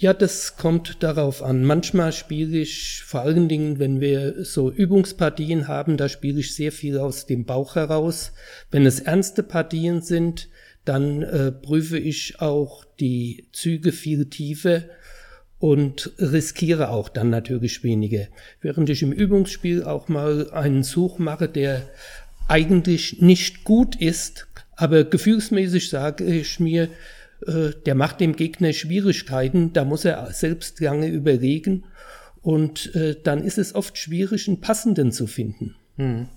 Ja, 0.00 0.14
das 0.14 0.56
kommt 0.56 1.02
darauf 1.02 1.42
an. 1.42 1.64
Manchmal 1.64 2.12
spiele 2.12 2.58
ich, 2.58 3.02
vor 3.04 3.22
allen 3.22 3.48
Dingen, 3.48 3.80
wenn 3.80 4.00
wir 4.00 4.44
so 4.44 4.70
Übungspartien 4.70 5.66
haben, 5.66 5.96
da 5.96 6.08
spiele 6.08 6.38
ich 6.38 6.54
sehr 6.54 6.70
viel 6.70 6.98
aus 6.98 7.26
dem 7.26 7.44
Bauch 7.44 7.74
heraus. 7.74 8.32
Wenn 8.70 8.86
es 8.86 9.00
ernste 9.00 9.42
Partien 9.42 10.00
sind, 10.00 10.48
dann 10.84 11.22
äh, 11.22 11.50
prüfe 11.50 11.98
ich 11.98 12.40
auch 12.40 12.84
die 13.00 13.48
Züge 13.52 13.90
viel 13.90 14.26
tiefer 14.26 14.84
und 15.58 16.12
riskiere 16.18 16.90
auch 16.90 17.08
dann 17.08 17.30
natürlich 17.30 17.82
weniger. 17.82 18.26
Während 18.60 18.88
ich 18.90 19.02
im 19.02 19.12
Übungsspiel 19.12 19.82
auch 19.82 20.08
mal 20.08 20.50
einen 20.50 20.84
Zug 20.84 21.18
mache, 21.18 21.48
der 21.48 21.88
eigentlich 22.46 23.20
nicht 23.20 23.64
gut 23.64 23.96
ist, 23.96 24.46
aber 24.76 25.04
gefühlsmäßig 25.04 25.90
sage 25.90 26.24
ich 26.24 26.60
mir, 26.60 26.88
äh, 27.46 27.70
der 27.86 27.94
macht 27.94 28.20
dem 28.20 28.36
Gegner 28.36 28.72
Schwierigkeiten, 28.72 29.72
da 29.72 29.84
muss 29.84 30.04
er 30.04 30.32
selbst 30.32 30.80
lange 30.80 31.08
überlegen. 31.08 31.84
Und 32.40 32.94
äh, 32.94 33.16
dann 33.22 33.42
ist 33.42 33.58
es 33.58 33.74
oft 33.74 33.98
schwierig, 33.98 34.48
einen 34.48 34.60
passenden 34.60 35.10
zu 35.12 35.26
finden. 35.26 35.74
Hm. 35.96 36.28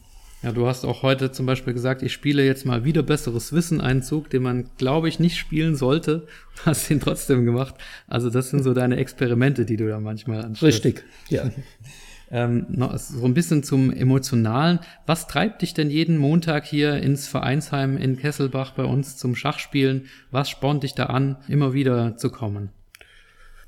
Ja, 0.43 0.51
du 0.51 0.65
hast 0.65 0.85
auch 0.85 1.03
heute 1.03 1.31
zum 1.31 1.45
Beispiel 1.45 1.73
gesagt, 1.73 2.01
ich 2.01 2.13
spiele 2.13 2.43
jetzt 2.43 2.65
mal 2.65 2.83
wieder 2.83 3.03
besseres 3.03 3.53
Wissen 3.53 3.79
Einzug, 3.79 4.31
den 4.31 4.41
man, 4.41 4.69
glaube 4.77 5.07
ich, 5.07 5.19
nicht 5.19 5.37
spielen 5.37 5.75
sollte. 5.75 6.25
Hast 6.65 6.89
ihn 6.89 6.99
trotzdem 6.99 7.45
gemacht. 7.45 7.75
Also 8.07 8.31
das 8.31 8.49
sind 8.49 8.63
so 8.63 8.73
deine 8.73 8.97
Experimente, 8.97 9.65
die 9.65 9.77
du 9.77 9.87
da 9.87 9.99
manchmal 9.99 10.43
anstellst. 10.43 10.83
Richtig, 10.85 11.03
ja. 11.29 11.51
ähm, 12.31 12.65
noch 12.69 12.97
so 12.97 13.23
ein 13.23 13.35
bisschen 13.35 13.61
zum 13.61 13.91
Emotionalen. 13.91 14.79
Was 15.05 15.27
treibt 15.27 15.61
dich 15.61 15.75
denn 15.75 15.91
jeden 15.91 16.17
Montag 16.17 16.65
hier 16.65 16.95
ins 16.95 17.27
Vereinsheim 17.27 17.95
in 17.97 18.17
Kesselbach 18.17 18.71
bei 18.71 18.83
uns 18.83 19.17
zum 19.17 19.35
Schachspielen? 19.35 20.07
Was 20.31 20.49
spornt 20.49 20.81
dich 20.81 20.95
da 20.95 21.05
an, 21.05 21.37
immer 21.49 21.73
wieder 21.73 22.17
zu 22.17 22.31
kommen? 22.31 22.69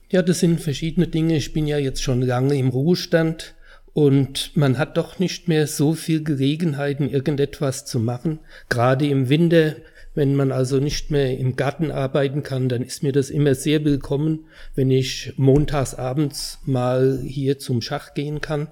Ja, 0.10 0.24
das 0.24 0.40
sind 0.40 0.60
verschiedene 0.60 1.08
Dinge. 1.08 1.36
Ich 1.36 1.54
bin 1.54 1.68
ja 1.68 1.78
jetzt 1.78 2.02
schon 2.02 2.22
lange 2.22 2.56
im 2.56 2.70
Ruhestand 2.70 3.54
und 3.94 4.56
man 4.58 4.78
hat 4.78 4.98
doch 4.98 5.20
nicht 5.20 5.48
mehr 5.48 5.68
so 5.68 5.94
viel 5.94 6.24
Gelegenheiten, 6.24 7.10
irgendetwas 7.10 7.86
zu 7.86 8.00
machen. 8.00 8.40
Gerade 8.70 9.08
im 9.08 9.30
Winter, 9.30 9.76
wenn 10.16 10.36
man 10.36 10.52
also 10.52 10.80
nicht 10.80 11.12
mehr 11.12 11.38
im 11.38 11.56
Garten 11.56 11.92
arbeiten 11.92 12.44
kann, 12.44 12.70
dann 12.70 12.82
ist 12.82 13.04
mir 13.04 13.12
das 13.12 13.30
immer 13.30 13.54
sehr 13.56 13.86
willkommen, 13.86 14.46
wenn 14.76 14.90
ich 14.90 15.34
montags 15.38 15.94
abends 15.94 16.60
mal 16.66 17.22
hier 17.24 17.60
zum 17.60 17.82
Schach 17.82 18.14
gehen 18.16 18.42
kann. 18.42 18.68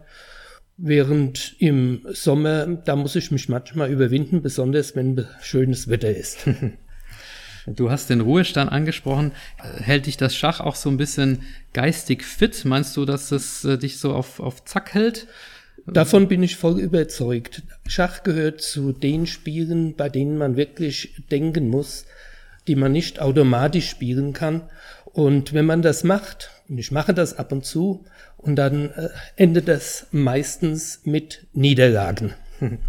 Während 0.78 1.56
im 1.60 2.02
Sommer, 2.12 2.66
da 2.66 2.96
muss 2.96 3.16
ich 3.16 3.30
mich 3.30 3.48
manchmal 3.48 3.92
überwinden, 3.92 4.42
besonders 4.42 4.96
wenn 4.96 5.28
schönes 5.42 5.88
Wetter 5.88 6.10
ist. 6.10 6.48
Du 7.68 7.92
hast 7.92 8.10
den 8.10 8.22
Ruhestand 8.22 8.72
angesprochen. 8.72 9.32
Hält 9.58 10.08
dich 10.08 10.18
das 10.18 10.36
Schach 10.36 10.60
auch 10.60 10.76
so 10.76 10.90
ein 10.90 10.98
bisschen 10.98 11.44
geistig 11.74 12.24
fit? 12.24 12.66
Meinst 12.66 12.98
du, 12.98 13.06
dass 13.06 13.32
es 13.32 13.64
äh, 13.66 13.78
dich 13.78 14.00
so 14.00 14.14
auf, 14.14 14.40
auf 14.40 14.66
Zack 14.66 14.94
hält? 14.94 15.28
Davon 15.88 16.28
bin 16.28 16.44
ich 16.44 16.58
voll 16.58 16.80
überzeugt. 16.80 17.64
Schach 17.88 18.24
gehört 18.24 18.62
zu 18.62 18.92
den 18.92 19.26
Spielen, 19.26 19.96
bei 19.96 20.10
denen 20.10 20.38
man 20.38 20.56
wirklich 20.56 21.16
denken 21.32 21.70
muss, 21.70 22.06
die 22.68 22.76
man 22.76 22.92
nicht 22.92 23.20
automatisch 23.20 23.90
spielen 23.90 24.34
kann. 24.34 24.64
Und 25.06 25.54
wenn 25.54 25.66
man 25.66 25.82
das 25.82 26.04
macht, 26.04 26.52
und 26.70 26.78
ich 26.78 26.92
mache 26.92 27.14
das 27.14 27.38
ab 27.38 27.52
und 27.52 27.66
zu, 27.66 28.06
und 28.38 28.56
dann 28.56 28.92
äh, 28.92 29.10
endet 29.36 29.68
das 29.68 30.08
meistens 30.12 31.02
mit 31.04 31.48
Niederlagen. 31.54 32.34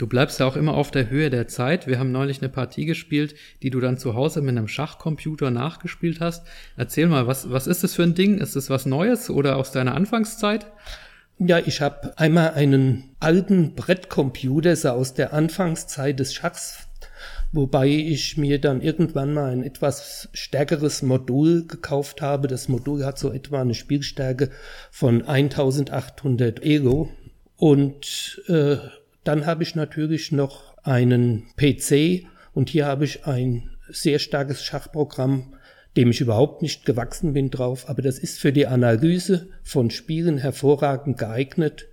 Du 0.00 0.06
bleibst 0.06 0.40
ja 0.40 0.46
auch 0.46 0.56
immer 0.56 0.72
auf 0.72 0.90
der 0.90 1.10
Höhe 1.10 1.28
der 1.28 1.46
Zeit. 1.46 1.86
Wir 1.86 1.98
haben 1.98 2.10
neulich 2.10 2.40
eine 2.40 2.48
Partie 2.48 2.86
gespielt, 2.86 3.34
die 3.62 3.68
du 3.68 3.80
dann 3.80 3.98
zu 3.98 4.14
Hause 4.14 4.40
mit 4.40 4.56
einem 4.56 4.66
Schachcomputer 4.66 5.50
nachgespielt 5.50 6.20
hast. 6.20 6.46
Erzähl 6.78 7.06
mal, 7.06 7.26
was, 7.26 7.50
was 7.50 7.66
ist 7.66 7.84
das 7.84 7.96
für 7.96 8.04
ein 8.04 8.14
Ding? 8.14 8.38
Ist 8.38 8.56
es 8.56 8.70
was 8.70 8.86
Neues 8.86 9.28
oder 9.28 9.56
aus 9.56 9.72
deiner 9.72 9.94
Anfangszeit? 9.94 10.64
Ja, 11.38 11.58
ich 11.58 11.82
habe 11.82 12.16
einmal 12.16 12.52
einen 12.54 13.14
alten 13.20 13.74
Brettcomputer 13.74 14.74
so 14.74 14.88
aus 14.88 15.12
der 15.12 15.34
Anfangszeit 15.34 16.18
des 16.18 16.32
Schachs, 16.32 16.86
wobei 17.52 17.88
ich 17.88 18.38
mir 18.38 18.58
dann 18.58 18.80
irgendwann 18.80 19.34
mal 19.34 19.52
ein 19.52 19.62
etwas 19.62 20.30
stärkeres 20.32 21.02
Modul 21.02 21.66
gekauft 21.66 22.22
habe. 22.22 22.48
Das 22.48 22.68
Modul 22.68 23.04
hat 23.04 23.18
so 23.18 23.30
etwa 23.32 23.60
eine 23.60 23.74
Spielstärke 23.74 24.48
von 24.90 25.26
1800 25.26 26.64
Elo 26.64 27.10
und 27.58 28.42
äh, 28.48 28.78
dann 29.24 29.46
habe 29.46 29.62
ich 29.62 29.74
natürlich 29.74 30.32
noch 30.32 30.76
einen 30.82 31.46
PC 31.56 32.26
und 32.52 32.70
hier 32.70 32.86
habe 32.86 33.04
ich 33.04 33.26
ein 33.26 33.70
sehr 33.88 34.18
starkes 34.18 34.64
Schachprogramm, 34.64 35.54
dem 35.96 36.10
ich 36.10 36.20
überhaupt 36.20 36.62
nicht 36.62 36.84
gewachsen 36.84 37.32
bin 37.32 37.50
drauf, 37.50 37.88
aber 37.88 38.02
das 38.02 38.18
ist 38.18 38.38
für 38.38 38.52
die 38.52 38.66
Analyse 38.66 39.48
von 39.62 39.90
Spielen 39.90 40.38
hervorragend 40.38 41.18
geeignet. 41.18 41.88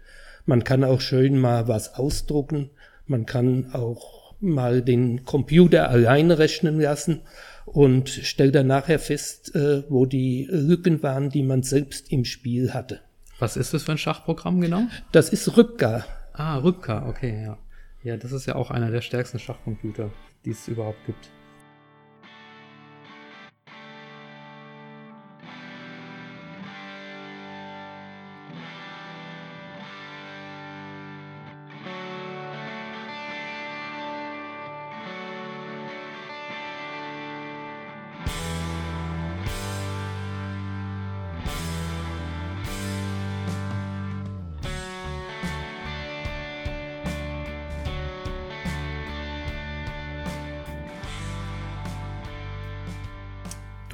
Man 0.46 0.64
kann 0.64 0.84
auch 0.84 1.02
schön 1.02 1.38
mal 1.38 1.68
was 1.68 1.96
ausdrucken, 1.96 2.70
man 3.08 3.26
kann 3.26 3.74
auch 3.74 4.36
mal 4.40 4.82
den 4.82 5.26
Computer 5.26 5.90
alleine 5.90 6.38
rechnen 6.38 6.80
lassen 6.80 7.22
und 7.66 8.10
stellt 8.10 8.56
dann 8.56 8.68
nachher 8.68 9.00
fest, 9.00 9.56
äh, 9.56 9.84
wo 9.90 10.06
die 10.06 10.48
Lücken 10.50 11.02
waren, 11.04 11.30
die 11.30 11.44
man 11.44 11.64
selbst 11.64 12.12
im 12.12 12.24
Spiel 12.24 12.74
hatte. 12.74 13.02
Was 13.40 13.58
ist 13.58 13.74
das 13.74 13.84
für 13.84 13.92
ein 13.92 13.98
Schachprogramm 13.98 14.62
genau? 14.62 14.84
Das 15.12 15.30
ist 15.30 15.58
Rückgar. 15.58 16.06
Ah, 16.38 16.58
Rübka, 16.58 17.08
okay, 17.10 17.44
ja. 17.44 17.58
Ja, 18.04 18.16
das 18.16 18.32
ist 18.32 18.46
ja 18.46 18.54
auch 18.54 18.70
einer 18.70 18.92
der 18.92 19.02
stärksten 19.02 19.40
Schachcomputer, 19.40 20.12
die 20.46 20.52
es 20.52 20.68
überhaupt 20.68 21.04
gibt. 21.08 21.32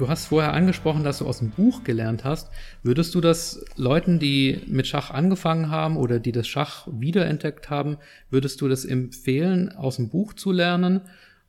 Du 0.04 0.10
hast 0.10 0.26
vorher 0.26 0.52
angesprochen, 0.52 1.02
dass 1.02 1.20
du 1.20 1.26
aus 1.26 1.38
dem 1.38 1.48
Buch 1.48 1.82
gelernt 1.82 2.24
hast. 2.24 2.50
Würdest 2.82 3.14
du 3.14 3.22
das 3.22 3.64
Leuten, 3.76 4.18
die 4.18 4.60
mit 4.66 4.86
Schach 4.86 5.10
angefangen 5.10 5.70
haben 5.70 5.96
oder 5.96 6.18
die 6.18 6.30
das 6.30 6.46
Schach 6.46 6.86
wiederentdeckt 6.92 7.70
haben, 7.70 7.96
würdest 8.28 8.60
du 8.60 8.68
das 8.68 8.84
empfehlen, 8.84 9.72
aus 9.72 9.96
dem 9.96 10.10
Buch 10.10 10.34
zu 10.34 10.52
lernen? 10.52 11.00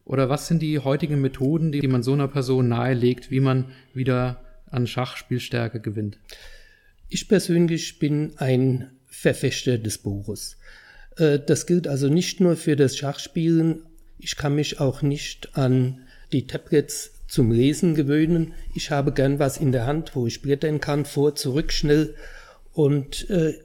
Oder 0.05 0.29
was 0.29 0.47
sind 0.47 0.61
die 0.61 0.79
heutigen 0.79 1.19
Methoden, 1.19 1.73
die 1.73 1.85
man 1.85 2.01
so 2.01 2.13
einer 2.13 2.29
Person 2.29 2.69
nahelegt, 2.69 3.29
wie 3.29 3.41
man 3.41 3.65
wieder 3.93 4.39
an 4.71 4.87
Schachspielstärke 4.87 5.81
gewinnt? 5.81 6.17
Ich 7.09 7.27
persönlich 7.27 7.99
bin 7.99 8.35
ein 8.37 8.89
Verfechter 9.05 9.77
des 9.77 9.97
Buches. 9.97 10.55
Äh, 11.17 11.39
das 11.45 11.65
gilt 11.65 11.89
also 11.89 12.07
nicht 12.07 12.39
nur 12.39 12.55
für 12.55 12.77
das 12.77 12.95
Schachspielen. 12.95 13.81
Ich 14.17 14.37
kann 14.37 14.55
mich 14.55 14.79
auch 14.79 15.01
nicht 15.01 15.57
an 15.57 15.99
die 16.31 16.47
Tablets 16.47 17.14
zum 17.35 17.51
Lesen 17.51 17.95
gewöhnen. 17.95 18.53
Ich 18.75 18.91
habe 18.91 19.11
gern 19.11 19.39
was 19.39 19.57
in 19.57 19.73
der 19.73 19.85
Hand, 19.85 20.15
wo 20.15 20.25
ich 20.25 20.41
blättern 20.41 20.79
kann, 20.79 21.03
vor, 21.03 21.35
zurück, 21.35 21.73
schnell. 21.73 22.15
Und 22.71 23.29
äh, 23.29 23.55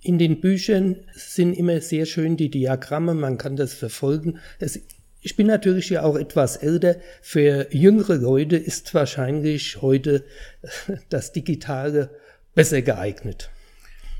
in 0.00 0.18
den 0.18 0.40
Büchern 0.40 0.98
sind 1.12 1.54
immer 1.54 1.80
sehr 1.80 2.06
schön 2.06 2.36
die 2.36 2.50
Diagramme, 2.50 3.14
man 3.14 3.36
kann 3.36 3.56
das 3.56 3.74
verfolgen. 3.74 4.38
Es, 4.60 4.78
ich 5.22 5.34
bin 5.34 5.48
natürlich 5.48 5.90
ja 5.90 6.04
auch 6.04 6.14
etwas 6.14 6.56
älter. 6.56 6.94
Für 7.20 7.66
jüngere 7.74 8.14
Leute 8.14 8.56
ist 8.56 8.94
wahrscheinlich 8.94 9.82
heute 9.82 10.22
das 11.08 11.32
Digitale 11.32 12.10
besser 12.54 12.80
geeignet. 12.80 13.50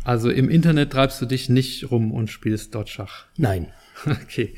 Also 0.02 0.30
im 0.30 0.48
Internet 0.48 0.90
treibst 0.90 1.22
du 1.22 1.26
dich 1.26 1.48
nicht 1.48 1.92
rum 1.92 2.10
und 2.10 2.28
spielst 2.28 2.74
dort 2.74 2.88
Schach? 2.88 3.26
Nein. 3.36 3.68
Okay. 4.24 4.54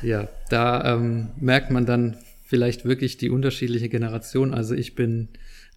Ja, 0.00 0.28
da 0.48 0.94
ähm, 0.94 1.28
merkt 1.38 1.70
man 1.70 1.84
dann 1.84 2.16
vielleicht 2.52 2.84
wirklich 2.84 3.16
die 3.16 3.30
unterschiedliche 3.30 3.88
Generation. 3.88 4.52
Also 4.52 4.74
ich 4.74 4.94
bin 4.94 5.28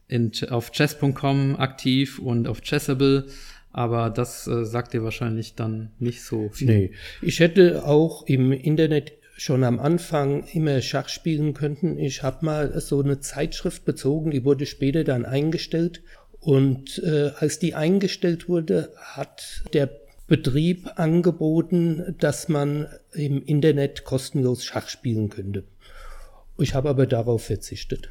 in, 0.10 0.34
auf 0.50 0.74
chess.com 0.74 1.56
aktiv 1.56 2.20
und 2.20 2.50
auf 2.50 2.60
Chessable, 2.60 3.28
aber 3.72 4.10
das 4.10 4.46
äh, 4.46 4.66
sagt 4.66 4.92
dir 4.92 5.02
wahrscheinlich 5.02 5.56
dann 5.56 5.92
nicht 6.00 6.22
so 6.22 6.50
viel. 6.50 6.68
Nee, 6.68 6.92
ich 7.22 7.40
hätte 7.40 7.86
auch 7.86 8.28
im 8.28 8.52
Internet 8.52 9.14
schon 9.38 9.64
am 9.64 9.80
Anfang 9.80 10.44
immer 10.52 10.82
Schach 10.82 11.08
spielen 11.08 11.54
können. 11.54 11.98
Ich 11.98 12.24
habe 12.24 12.46
mal 12.46 12.82
so 12.82 13.02
eine 13.02 13.22
Zeitschrift 13.22 13.86
bezogen, 13.86 14.32
die 14.32 14.44
wurde 14.44 14.66
später 14.66 15.06
dann 15.06 15.24
eingestellt. 15.24 16.04
Und 16.42 17.02
äh, 17.06 17.32
als 17.40 17.58
die 17.58 17.74
eingestellt 17.74 18.50
wurde, 18.50 18.92
hat 18.98 19.64
der 19.74 19.90
Betrieb 20.28 20.90
angeboten, 21.00 22.16
dass 22.20 22.50
man 22.50 22.88
im 23.14 23.42
Internet 23.46 24.04
kostenlos 24.04 24.66
Schach 24.66 24.90
spielen 24.90 25.30
könnte. 25.30 25.64
Ich 26.58 26.74
habe 26.74 26.90
aber 26.90 27.06
darauf 27.06 27.46
verzichtet. 27.46 28.10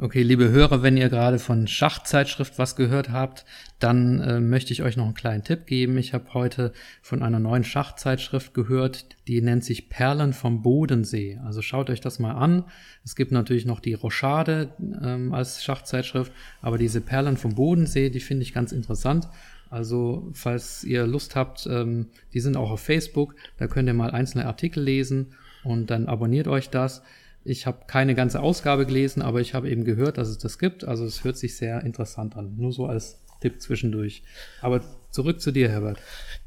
Okay, 0.00 0.22
liebe 0.22 0.48
Hörer, 0.50 0.82
wenn 0.84 0.96
ihr 0.96 1.08
gerade 1.08 1.40
von 1.40 1.66
Schachzeitschrift 1.66 2.56
was 2.56 2.76
gehört 2.76 3.10
habt, 3.10 3.44
dann 3.80 4.20
äh, 4.20 4.38
möchte 4.38 4.72
ich 4.72 4.84
euch 4.84 4.96
noch 4.96 5.04
einen 5.04 5.14
kleinen 5.14 5.42
Tipp 5.42 5.66
geben. 5.66 5.98
Ich 5.98 6.14
habe 6.14 6.32
heute 6.34 6.72
von 7.02 7.20
einer 7.20 7.40
neuen 7.40 7.64
Schachzeitschrift 7.64 8.54
gehört, 8.54 9.06
die 9.26 9.42
nennt 9.42 9.64
sich 9.64 9.88
Perlen 9.88 10.32
vom 10.32 10.62
Bodensee. 10.62 11.40
Also 11.44 11.62
schaut 11.62 11.90
euch 11.90 12.00
das 12.00 12.20
mal 12.20 12.34
an. 12.34 12.64
Es 13.04 13.16
gibt 13.16 13.32
natürlich 13.32 13.66
noch 13.66 13.80
die 13.80 13.94
Rochade 13.94 14.70
ähm, 15.02 15.34
als 15.34 15.64
Schachzeitschrift, 15.64 16.30
aber 16.62 16.78
diese 16.78 17.00
Perlen 17.00 17.36
vom 17.36 17.56
Bodensee, 17.56 18.08
die 18.08 18.20
finde 18.20 18.44
ich 18.44 18.54
ganz 18.54 18.70
interessant. 18.70 19.28
Also 19.68 20.30
falls 20.32 20.84
ihr 20.84 21.08
Lust 21.08 21.34
habt, 21.34 21.66
ähm, 21.66 22.06
die 22.32 22.40
sind 22.40 22.56
auch 22.56 22.70
auf 22.70 22.80
Facebook, 22.80 23.34
da 23.58 23.66
könnt 23.66 23.88
ihr 23.88 23.94
mal 23.94 24.12
einzelne 24.12 24.46
Artikel 24.46 24.82
lesen 24.82 25.34
und 25.68 25.90
dann 25.90 26.06
abonniert 26.06 26.48
euch 26.48 26.70
das. 26.70 27.02
Ich 27.44 27.66
habe 27.66 27.84
keine 27.86 28.14
ganze 28.14 28.40
Ausgabe 28.40 28.86
gelesen, 28.86 29.22
aber 29.22 29.40
ich 29.40 29.54
habe 29.54 29.70
eben 29.70 29.84
gehört, 29.84 30.18
dass 30.18 30.28
es 30.28 30.38
das 30.38 30.58
gibt. 30.58 30.84
Also 30.84 31.04
es 31.04 31.24
hört 31.24 31.36
sich 31.36 31.56
sehr 31.56 31.82
interessant 31.82 32.36
an. 32.36 32.56
Nur 32.56 32.72
so 32.72 32.86
als 32.86 33.20
Tipp 33.40 33.60
zwischendurch. 33.60 34.22
Aber 34.60 34.82
zurück 35.10 35.40
zu 35.40 35.52
dir, 35.52 35.68
Herbert. 35.68 35.98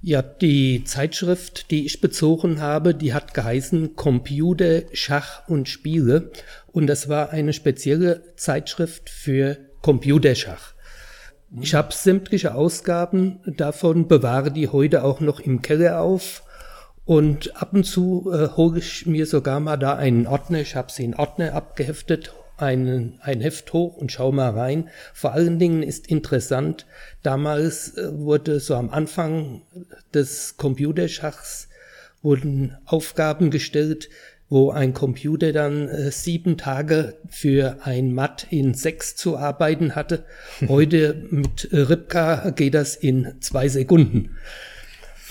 Ja, 0.01 0.21
die 0.21 0.83
Zeitschrift, 0.83 1.71
die 1.71 1.85
ich 1.85 2.01
bezogen 2.01 2.59
habe, 2.59 2.93
die 2.93 3.13
hat 3.13 3.33
geheißen 3.33 3.95
Computer, 3.95 4.81
Schach 4.93 5.47
und 5.47 5.69
Spiele. 5.69 6.31
Und 6.71 6.87
das 6.87 7.09
war 7.09 7.29
eine 7.29 7.53
spezielle 7.53 8.35
Zeitschrift 8.35 9.09
für 9.09 9.57
Computerschach. 9.81 10.73
Ich 11.59 11.73
habe 11.73 11.93
sämtliche 11.93 12.55
Ausgaben 12.55 13.39
davon, 13.45 14.07
bewahre 14.07 14.51
die 14.51 14.69
heute 14.69 15.03
auch 15.03 15.19
noch 15.19 15.39
im 15.39 15.61
Keller 15.61 15.99
auf. 15.99 16.43
Und 17.11 17.61
ab 17.61 17.73
und 17.73 17.83
zu 17.83 18.31
äh, 18.33 18.47
hole 18.55 18.79
ich 18.79 19.05
mir 19.05 19.25
sogar 19.25 19.59
mal 19.59 19.75
da 19.75 19.97
einen 19.97 20.27
Ordner, 20.27 20.61
ich 20.61 20.77
habe 20.77 20.93
sie 20.93 21.03
in 21.03 21.13
Ordner 21.13 21.51
abgeheftet, 21.51 22.33
einen, 22.55 23.19
ein 23.19 23.41
Heft 23.41 23.73
hoch 23.73 23.97
und 23.97 24.13
schau 24.13 24.31
mal 24.31 24.51
rein. 24.51 24.87
Vor 25.13 25.33
allen 25.33 25.59
Dingen 25.59 25.83
ist 25.83 26.07
interessant, 26.07 26.85
damals 27.21 27.97
äh, 27.97 28.17
wurde 28.17 28.61
so 28.61 28.75
am 28.75 28.89
Anfang 28.89 29.63
des 30.13 30.55
Computerschachs 30.55 31.67
wurden 32.21 32.77
Aufgaben 32.85 33.51
gestellt, 33.51 34.07
wo 34.47 34.71
ein 34.71 34.93
Computer 34.93 35.51
dann 35.51 35.89
äh, 35.89 36.11
sieben 36.11 36.55
Tage 36.57 37.15
für 37.27 37.79
ein 37.81 38.13
Matt 38.13 38.47
in 38.51 38.73
sechs 38.73 39.17
zu 39.17 39.37
arbeiten 39.37 39.95
hatte. 39.95 40.23
Heute 40.69 41.25
mit 41.29 41.67
Ripka 41.73 42.51
geht 42.51 42.73
das 42.73 42.95
in 42.95 43.33
zwei 43.41 43.67
Sekunden. 43.67 44.37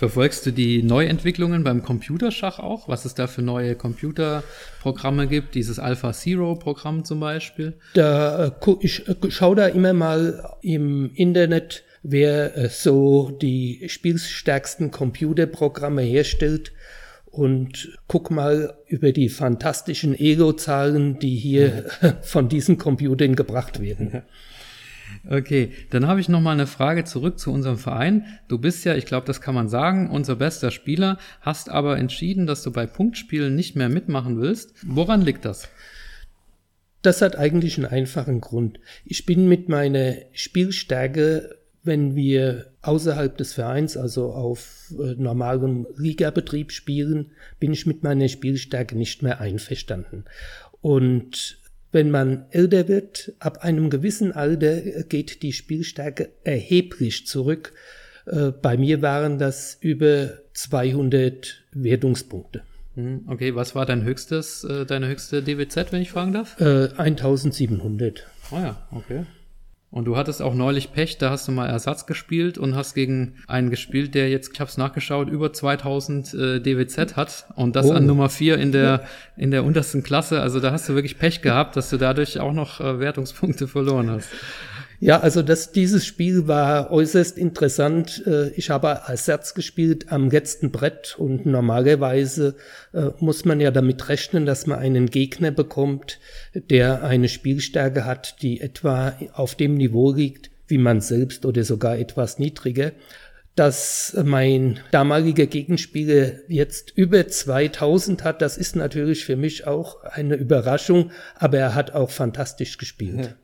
Verfolgst 0.01 0.47
du 0.47 0.51
die 0.51 0.83
Neuentwicklungen 0.83 1.63
beim 1.63 1.83
Computerschach 1.83 2.59
auch? 2.59 2.89
Was 2.89 3.05
es 3.05 3.15
da 3.15 3.27
für 3.27 3.43
neue 3.43 3.75
Computerprogramme 3.75 5.27
gibt? 5.27 5.55
Dieses 5.55 5.79
Alpha 5.79 6.15
Zero 6.15 6.55
Programm 6.55 7.05
zum 7.05 7.21
Beispiel? 7.21 7.75
Da, 7.93 8.47
äh, 8.47 8.77
ich 8.81 9.07
äh, 9.07 9.15
schaue 9.29 9.57
da 9.57 9.67
immer 9.67 9.93
mal 9.93 10.57
im 10.63 11.11
Internet, 11.13 11.85
wer 12.03 12.57
äh, 12.57 12.71
so 12.71 13.31
die 13.43 13.91
spielstärksten 13.91 14.91
Computerprogramme 14.91 16.01
herstellt 16.01 16.73
und 17.27 17.99
guck 18.07 18.31
mal 18.31 18.79
über 18.87 19.13
die 19.13 19.29
fantastischen 19.29 20.19
Ego-Zahlen, 20.19 21.19
die 21.19 21.37
hier 21.37 21.91
von 22.23 22.49
diesen 22.49 22.79
Computern 22.79 23.37
gebracht 23.37 23.83
werden. 23.83 24.23
Okay, 25.29 25.73
dann 25.91 26.07
habe 26.07 26.21
ich 26.21 26.29
noch 26.29 26.41
mal 26.41 26.53
eine 26.53 26.67
Frage 26.67 27.05
zurück 27.05 27.39
zu 27.39 27.53
unserem 27.53 27.79
Verein. 27.79 28.25
Du 28.49 28.59
bist 28.59 28.85
ja, 28.85 28.95
ich 28.95 29.07
glaube, 29.07 29.27
das 29.27 29.41
kann 29.41 29.55
man 29.55 29.69
sagen, 29.69 30.11
unser 30.11 30.37
bester 30.37 30.71
Spieler, 30.71 31.19
hast 31.41 31.69
aber 31.71 31.99
entschieden, 31.99 32.47
dass 32.47 32.63
du 32.63 32.73
bei 32.73 32.87
Punktspielen 32.87 33.55
nicht 33.55 33.77
mehr 33.77 33.89
mitmachen 33.89 34.41
willst. 34.41 34.75
Woran 34.83 35.23
liegt 35.23 35.45
das? 35.45 35.69
Das 37.03 37.23
hat 37.23 37.37
eigentlich 37.37 37.79
einen 37.79 37.87
einfachen 37.87 38.41
Grund. 38.41 38.79
Ich 39.05 39.25
bin 39.25 39.49
mit 39.49 39.69
meiner 39.69 40.17
Spielstärke, 40.33 41.57
wenn 41.83 42.15
wir 42.15 42.73
außerhalb 42.83 43.37
des 43.39 43.55
Vereins, 43.55 43.97
also 43.97 44.33
auf 44.33 44.93
äh, 44.99 45.15
normalem 45.17 45.87
Ligabetrieb 45.97 46.73
spielen, 46.73 47.33
bin 47.59 47.73
ich 47.73 47.87
mit 47.87 48.03
meiner 48.03 48.29
Spielstärke 48.29 48.97
nicht 48.97 49.23
mehr 49.23 49.41
einverstanden. 49.41 50.25
Und 50.83 51.60
wenn 51.93 52.11
man 52.11 52.47
älter 52.51 52.89
wird, 52.89 53.33
ab 53.39 53.65
einem 53.65 53.91
gewissen 53.91 54.33
Alter 54.33 54.81
geht 55.05 55.43
die 55.43 55.53
Spielstärke 55.53 56.31
erheblich 56.45 57.27
zurück. 57.27 57.73
Äh, 58.27 58.51
bei 58.51 58.77
mir 58.77 59.03
waren 59.03 59.39
das 59.39 59.77
über 59.81 60.39
200 60.53 61.65
Wertungspunkte. 61.73 62.63
Hm, 62.95 63.25
okay, 63.29 63.55
was 63.55 63.75
war 63.75 63.87
dein 63.87 64.05
höchstes, 64.05 64.65
äh, 64.65 64.85
deine 64.85 65.09
höchste 65.09 65.43
DWZ, 65.43 65.93
wenn 65.93 66.03
ich 66.03 66.11
fragen 66.11 66.33
darf? 66.33 66.61
Äh, 66.61 66.89
1700. 66.97 68.27
Ah 68.51 68.55
oh 68.57 68.59
ja, 68.59 68.89
okay. 68.93 69.25
Und 69.93 70.05
du 70.05 70.17
hattest 70.17 70.41
auch 70.41 70.55
neulich 70.55 70.93
Pech, 70.93 71.19
da 71.19 71.31
hast 71.31 71.49
du 71.49 71.53
mal 71.53 71.67
Ersatz 71.67 72.07
gespielt 72.07 72.59
und 72.59 72.77
hast 72.77 72.95
gegen 72.95 73.35
einen 73.49 73.71
gespielt, 73.71 74.15
der 74.15 74.31
jetzt, 74.31 74.53
ich 74.55 74.61
habe 74.61 74.71
es 74.71 74.79
nachgeschaut, 74.79 75.29
über 75.29 75.53
2000 75.53 76.33
äh, 76.33 76.61
DWZ 76.61 77.17
hat 77.17 77.47
und 77.57 77.75
das 77.75 77.87
oh. 77.87 77.93
an 77.93 78.07
Nummer 78.07 78.29
4 78.29 78.59
in 78.59 78.71
der, 78.71 79.03
in 79.37 79.51
der 79.51 79.65
untersten 79.65 80.05
Klasse. 80.05 80.43
Also 80.43 80.61
da 80.61 80.71
hast 80.71 80.89
du 80.89 80.95
wirklich 80.95 81.19
Pech 81.19 81.43
gehabt, 81.43 81.75
dass 81.75 81.91
du 81.91 81.97
dadurch 81.97 82.39
auch 82.39 82.53
noch 82.53 82.81
äh, 82.81 83.01
Wertungspunkte 83.01 83.67
verloren 83.67 84.11
hast. 84.11 84.29
Ja, 85.03 85.21
also 85.21 85.41
das, 85.41 85.73
dieses 85.73 86.05
Spiel 86.05 86.47
war 86.47 86.91
äußerst 86.91 87.39
interessant. 87.39 88.23
Äh, 88.27 88.51
ich 88.51 88.69
habe 88.69 89.07
als 89.07 89.55
gespielt 89.55 90.13
am 90.13 90.29
letzten 90.29 90.71
Brett 90.71 91.17
und 91.19 91.47
normalerweise 91.47 92.55
äh, 92.93 93.07
muss 93.19 93.47
man 93.47 93.61
ja 93.61 93.71
damit 93.71 94.11
rechnen, 94.11 94.45
dass 94.45 94.67
man 94.67 94.79
einen 94.79 95.07
Gegner 95.07 95.53
bekommt, 95.53 96.19
der 96.55 97.03
eine 97.03 97.31
Spielstärke 97.31 98.05
hat, 98.05 98.43
die 98.43 98.61
etwa 98.61 99.15
auf 99.33 99.55
dem 99.55 99.75
Niveau 99.75 100.13
liegt, 100.13 100.51
wie 100.69 100.77
man 100.77 101.01
selbst 101.01 101.47
oder 101.47 101.65
sogar 101.65 101.99
etwas 101.99 102.39
niedriger 102.39 102.93
dass 103.57 104.17
mein 104.25 104.79
damaliger 104.91 105.45
Gegenspieler 105.45 106.33
jetzt 106.49 106.97
über 106.97 107.27
2000 107.27 108.25
hat, 108.25 108.41
das 108.41 108.57
ist 108.57 108.75
natürlich 108.75 109.25
für 109.25 109.37
mich 109.37 109.67
auch 109.67 110.03
eine 110.05 110.37
Überraschung, 110.37 111.11
aber 111.35 111.59
er 111.59 111.75
hat 111.75 111.93
auch 111.93 112.11
fantastisch 112.11 112.79
gespielt. 112.79 113.35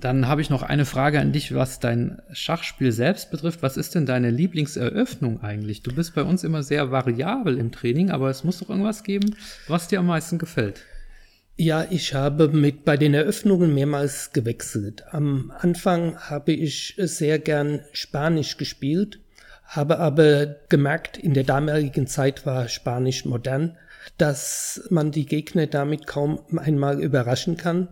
Dann 0.00 0.28
habe 0.28 0.40
ich 0.40 0.50
noch 0.50 0.62
eine 0.62 0.84
Frage 0.84 1.18
an 1.18 1.32
dich, 1.32 1.54
was 1.54 1.80
dein 1.80 2.22
Schachspiel 2.32 2.92
selbst 2.92 3.32
betrifft. 3.32 3.62
Was 3.62 3.76
ist 3.76 3.96
denn 3.96 4.06
deine 4.06 4.30
Lieblingseröffnung 4.30 5.42
eigentlich? 5.42 5.82
Du 5.82 5.92
bist 5.92 6.14
bei 6.14 6.22
uns 6.22 6.44
immer 6.44 6.62
sehr 6.62 6.92
variabel 6.92 7.58
im 7.58 7.72
Training, 7.72 8.10
aber 8.10 8.30
es 8.30 8.44
muss 8.44 8.60
doch 8.60 8.70
irgendwas 8.70 9.02
geben, 9.02 9.34
was 9.66 9.88
dir 9.88 9.98
am 9.98 10.06
meisten 10.06 10.38
gefällt. 10.38 10.84
Ja, 11.56 11.84
ich 11.90 12.14
habe 12.14 12.48
mit 12.48 12.84
bei 12.84 12.96
den 12.96 13.14
Eröffnungen 13.14 13.74
mehrmals 13.74 14.32
gewechselt. 14.32 15.02
Am 15.10 15.52
Anfang 15.58 16.16
habe 16.16 16.52
ich 16.52 16.94
sehr 16.96 17.40
gern 17.40 17.80
Spanisch 17.92 18.56
gespielt, 18.56 19.18
habe 19.64 19.98
aber 19.98 20.46
gemerkt, 20.68 21.18
in 21.18 21.34
der 21.34 21.42
damaligen 21.42 22.06
Zeit 22.06 22.46
war 22.46 22.68
Spanisch 22.68 23.24
modern, 23.24 23.76
dass 24.18 24.86
man 24.90 25.10
die 25.10 25.26
Gegner 25.26 25.66
damit 25.66 26.06
kaum 26.06 26.38
einmal 26.56 27.02
überraschen 27.02 27.56
kann 27.56 27.88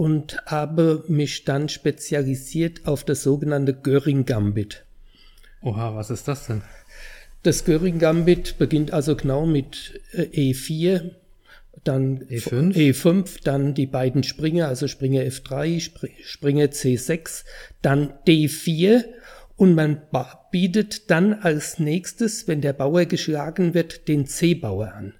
und 0.00 0.38
habe 0.46 1.04
mich 1.08 1.44
dann 1.44 1.68
spezialisiert 1.68 2.86
auf 2.86 3.04
das 3.04 3.22
sogenannte 3.22 3.74
Göring-Gambit. 3.74 4.86
Oha, 5.60 5.94
was 5.94 6.08
ist 6.08 6.26
das 6.26 6.46
denn? 6.46 6.62
Das 7.42 7.66
Göring-Gambit 7.66 8.56
beginnt 8.56 8.94
also 8.94 9.14
genau 9.14 9.44
mit 9.44 10.00
äh, 10.12 10.22
E4, 10.22 11.10
dann 11.84 12.20
E5. 12.24 12.72
E5, 12.72 13.44
dann 13.44 13.74
die 13.74 13.84
beiden 13.84 14.22
Springer, 14.22 14.68
also 14.68 14.88
Springer 14.88 15.20
F3, 15.20 15.90
Springer 16.24 16.68
C6, 16.68 17.44
dann 17.82 18.14
D4 18.26 19.04
und 19.56 19.74
man 19.74 20.00
bietet 20.50 21.10
dann 21.10 21.34
als 21.34 21.78
nächstes, 21.78 22.48
wenn 22.48 22.62
der 22.62 22.72
Bauer 22.72 23.04
geschlagen 23.04 23.74
wird, 23.74 24.08
den 24.08 24.24
C-Bauer 24.24 24.94
an. 24.94 25.12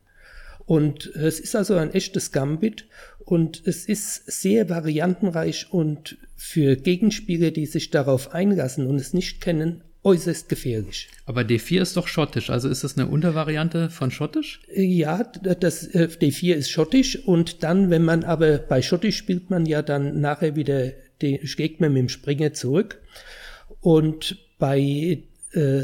Und 0.71 1.07
es 1.17 1.41
ist 1.41 1.57
also 1.57 1.75
ein 1.75 1.93
echtes 1.95 2.31
Gambit 2.31 2.87
und 3.25 3.61
es 3.65 3.87
ist 3.87 4.31
sehr 4.31 4.69
variantenreich 4.69 5.73
und 5.73 6.17
für 6.37 6.77
Gegenspieler, 6.77 7.51
die 7.51 7.67
sich 7.67 7.91
darauf 7.91 8.35
einlassen 8.35 8.87
und 8.87 8.95
es 8.95 9.13
nicht 9.13 9.41
kennen, 9.41 9.83
äußerst 10.05 10.49
gefährlich. 10.49 11.09
Aber 11.27 11.41
D4 11.41 11.83
ist 11.83 11.97
doch 11.97 12.07
schottisch, 12.07 12.51
also 12.51 12.69
ist 12.69 12.85
das 12.85 12.97
eine 12.97 13.09
Untervariante 13.09 13.91
von 13.91 14.13
schottisch? 14.13 14.61
Ja, 14.73 15.25
das 15.25 15.89
äh, 15.89 16.05
D4 16.05 16.55
ist 16.55 16.71
schottisch 16.71 17.19
und 17.27 17.65
dann, 17.65 17.91
wenn 17.91 18.05
man 18.05 18.23
aber 18.23 18.59
bei 18.59 18.81
schottisch 18.81 19.17
spielt 19.17 19.51
man 19.51 19.67
ja 19.67 19.83
dann 19.83 20.21
nachher 20.21 20.55
wieder 20.55 20.93
den 21.21 21.41
Gegner 21.41 21.89
mit 21.89 21.99
dem 21.99 22.09
Springer 22.09 22.53
zurück 22.53 23.01
und 23.81 24.39
bei 24.61 25.25
äh, 25.51 25.83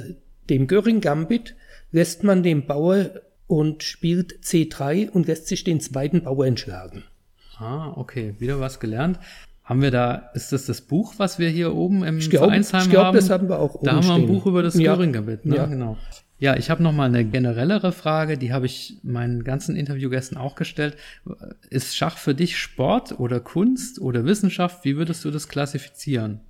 dem 0.49 0.69
Göring 0.69 1.01
Gambit 1.01 1.57
lässt 1.91 2.23
man 2.23 2.45
den 2.45 2.67
Bauer 2.67 3.11
und 3.47 3.83
spielt 3.83 4.41
C3 4.43 5.11
und 5.11 5.27
lässt 5.27 5.47
sich 5.47 5.65
den 5.65 5.81
zweiten 5.81 6.23
Bauer 6.23 6.47
entschlagen. 6.47 7.05
Ah, 7.59 7.93
okay, 7.97 8.35
wieder 8.39 8.61
was 8.61 8.81
gelernt. 8.81 9.19
Haben 9.65 9.83
wir 9.83 9.91
da, 9.91 10.31
ist 10.35 10.53
das 10.53 10.67
das 10.67 10.81
Buch, 10.81 11.15
was 11.17 11.39
wir 11.39 11.49
hier 11.49 11.75
oben 11.75 12.05
im 12.05 12.19
ich 12.19 12.31
glaub, 12.31 12.45
Vereinsheim 12.45 12.83
ich 12.83 12.91
glaub, 12.91 13.07
haben? 13.07 13.17
das 13.17 13.31
haben 13.31 13.49
wir 13.49 13.59
auch 13.59 13.75
oben 13.75 13.85
Da 13.85 13.93
haben 13.97 14.07
wir 14.07 14.15
ein 14.15 14.23
stehen. 14.23 14.33
Buch 14.33 14.47
über 14.47 14.63
das 14.63 14.75
ja. 14.75 14.95
Göring-Gambit, 14.95 15.47
ne? 15.47 15.57
Ja. 15.57 15.67
genau. 15.67 15.97
Ja, 16.39 16.55
ich 16.57 16.69
habe 16.69 16.83
noch 16.83 16.93
mal 16.93 17.07
eine 17.07 17.25
generellere 17.25 17.93
Frage, 17.93 18.37
die 18.37 18.53
habe 18.53 18.67
ich 18.67 18.99
meinen 19.03 19.43
ganzen 19.43 19.75
Interviewgästen 19.75 20.37
auch 20.37 20.55
gestellt. 20.55 20.97
Ist 21.71 21.97
Schach 21.97 22.19
für 22.19 22.35
dich 22.35 22.59
Sport 22.59 23.19
oder 23.19 23.41
Kunst 23.41 24.01
oder 24.01 24.25
Wissenschaft? 24.25 24.85
Wie 24.85 24.97
würdest 24.97 25.25
du 25.25 25.31
das 25.31 25.49
klassifizieren? 25.49 26.41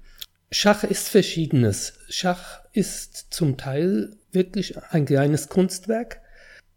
Schach 0.50 0.82
ist 0.82 1.08
verschiedenes. 1.08 1.94
Schach 2.08 2.60
ist 2.72 3.32
zum 3.32 3.56
Teil 3.56 4.16
wirklich 4.32 4.76
ein 4.90 5.06
kleines 5.06 5.48
Kunstwerk. 5.48 6.20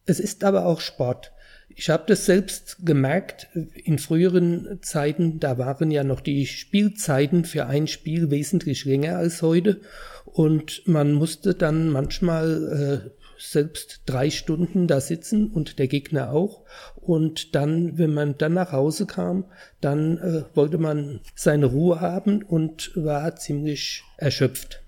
Es 0.10 0.20
ist 0.20 0.44
aber 0.44 0.66
auch 0.66 0.82
Sport. 0.82 1.32
Ich 1.70 1.92
habe 1.92 2.06
das 2.08 2.26
selbst 2.26 2.78
gemerkt 2.84 3.48
in 3.76 4.00
früheren 4.00 4.80
Zeiten, 4.82 5.40
da 5.40 5.60
waren 5.60 5.92
ja 5.92 6.04
noch 6.04 6.22
die 6.22 6.48
Spielzeiten 6.48 7.46
für 7.46 7.68
ein 7.68 7.86
Spiel 7.86 8.32
wesentlich 8.32 8.86
länger 8.86 9.18
als 9.18 9.44
heute 9.44 9.82
und 10.26 10.82
man 10.88 11.14
musste 11.14 11.54
dann 11.54 11.90
manchmal 11.90 13.04
äh, 13.06 13.10
selbst 13.38 14.02
drei 14.08 14.32
Stunden 14.32 14.88
da 14.88 15.00
sitzen 15.00 15.52
und 15.52 15.78
der 15.78 15.88
Gegner 15.88 16.32
auch. 16.32 16.64
Und 16.96 17.54
dann, 17.54 18.00
wenn 18.00 18.14
man 18.16 18.36
dann 18.36 18.56
nach 18.56 18.72
Hause 18.72 19.06
kam, 19.06 19.46
dann 19.80 20.18
äh, 20.18 20.44
wollte 20.56 20.80
man 20.80 21.20
seine 21.36 21.68
Ruhe 21.68 22.02
haben 22.02 22.42
und 22.42 22.92
war 22.96 23.36
ziemlich 23.36 24.04
erschöpft. 24.18 24.82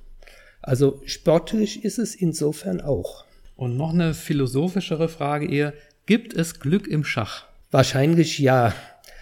Also 0.63 0.99
sportlich 1.05 1.85
ist 1.85 1.99
es 1.99 2.15
insofern 2.15 2.81
auch. 2.81 3.25
Und 3.61 3.77
noch 3.77 3.93
eine 3.93 4.15
philosophischere 4.15 5.07
Frage 5.07 5.47
eher, 5.47 5.75
gibt 6.07 6.33
es 6.33 6.59
Glück 6.59 6.87
im 6.87 7.03
Schach? 7.03 7.45
Wahrscheinlich 7.69 8.39
ja. 8.39 8.73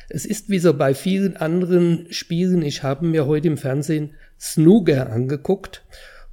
Es 0.07 0.25
ist 0.25 0.49
wie 0.49 0.59
so 0.59 0.73
bei 0.73 0.93
vielen 0.93 1.35
anderen 1.35 2.07
Spielen, 2.09 2.61
ich 2.61 2.81
habe 2.81 3.05
mir 3.05 3.25
heute 3.25 3.49
im 3.49 3.57
Fernsehen 3.57 4.11
Snooker 4.39 5.11
angeguckt 5.11 5.83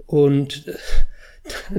und 0.07 0.73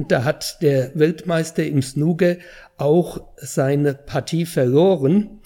da 0.08 0.24
hat 0.24 0.58
der 0.60 0.90
Weltmeister 0.94 1.64
im 1.64 1.80
Snooker 1.80 2.36
auch 2.76 3.26
seine 3.38 3.94
Partie 3.94 4.44
verloren 4.44 5.40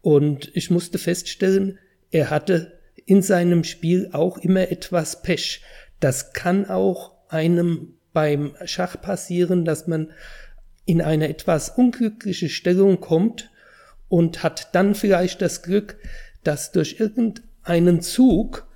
und 0.00 0.52
ich 0.54 0.70
musste 0.70 0.98
feststellen, 0.98 1.80
er 2.12 2.30
hatte 2.30 2.78
in 3.04 3.22
seinem 3.22 3.64
Spiel 3.64 4.10
auch 4.12 4.38
immer 4.38 4.70
etwas 4.70 5.22
Pech. 5.22 5.64
Das 5.98 6.32
kann 6.32 6.66
auch 6.70 7.16
einem 7.28 7.94
beim 8.12 8.54
Schach 8.64 9.00
passieren, 9.00 9.64
dass 9.64 9.86
man 9.86 10.10
in 10.84 11.02
eine 11.02 11.28
etwas 11.28 11.70
unglückliche 11.70 12.48
Stellung 12.48 13.00
kommt 13.00 13.50
und 14.08 14.42
hat 14.42 14.74
dann 14.74 14.94
vielleicht 14.94 15.40
das 15.40 15.62
Glück, 15.62 15.96
dass 16.42 16.72
durch 16.72 16.98
irgendeinen 16.98 18.00
Zug, 18.00 18.66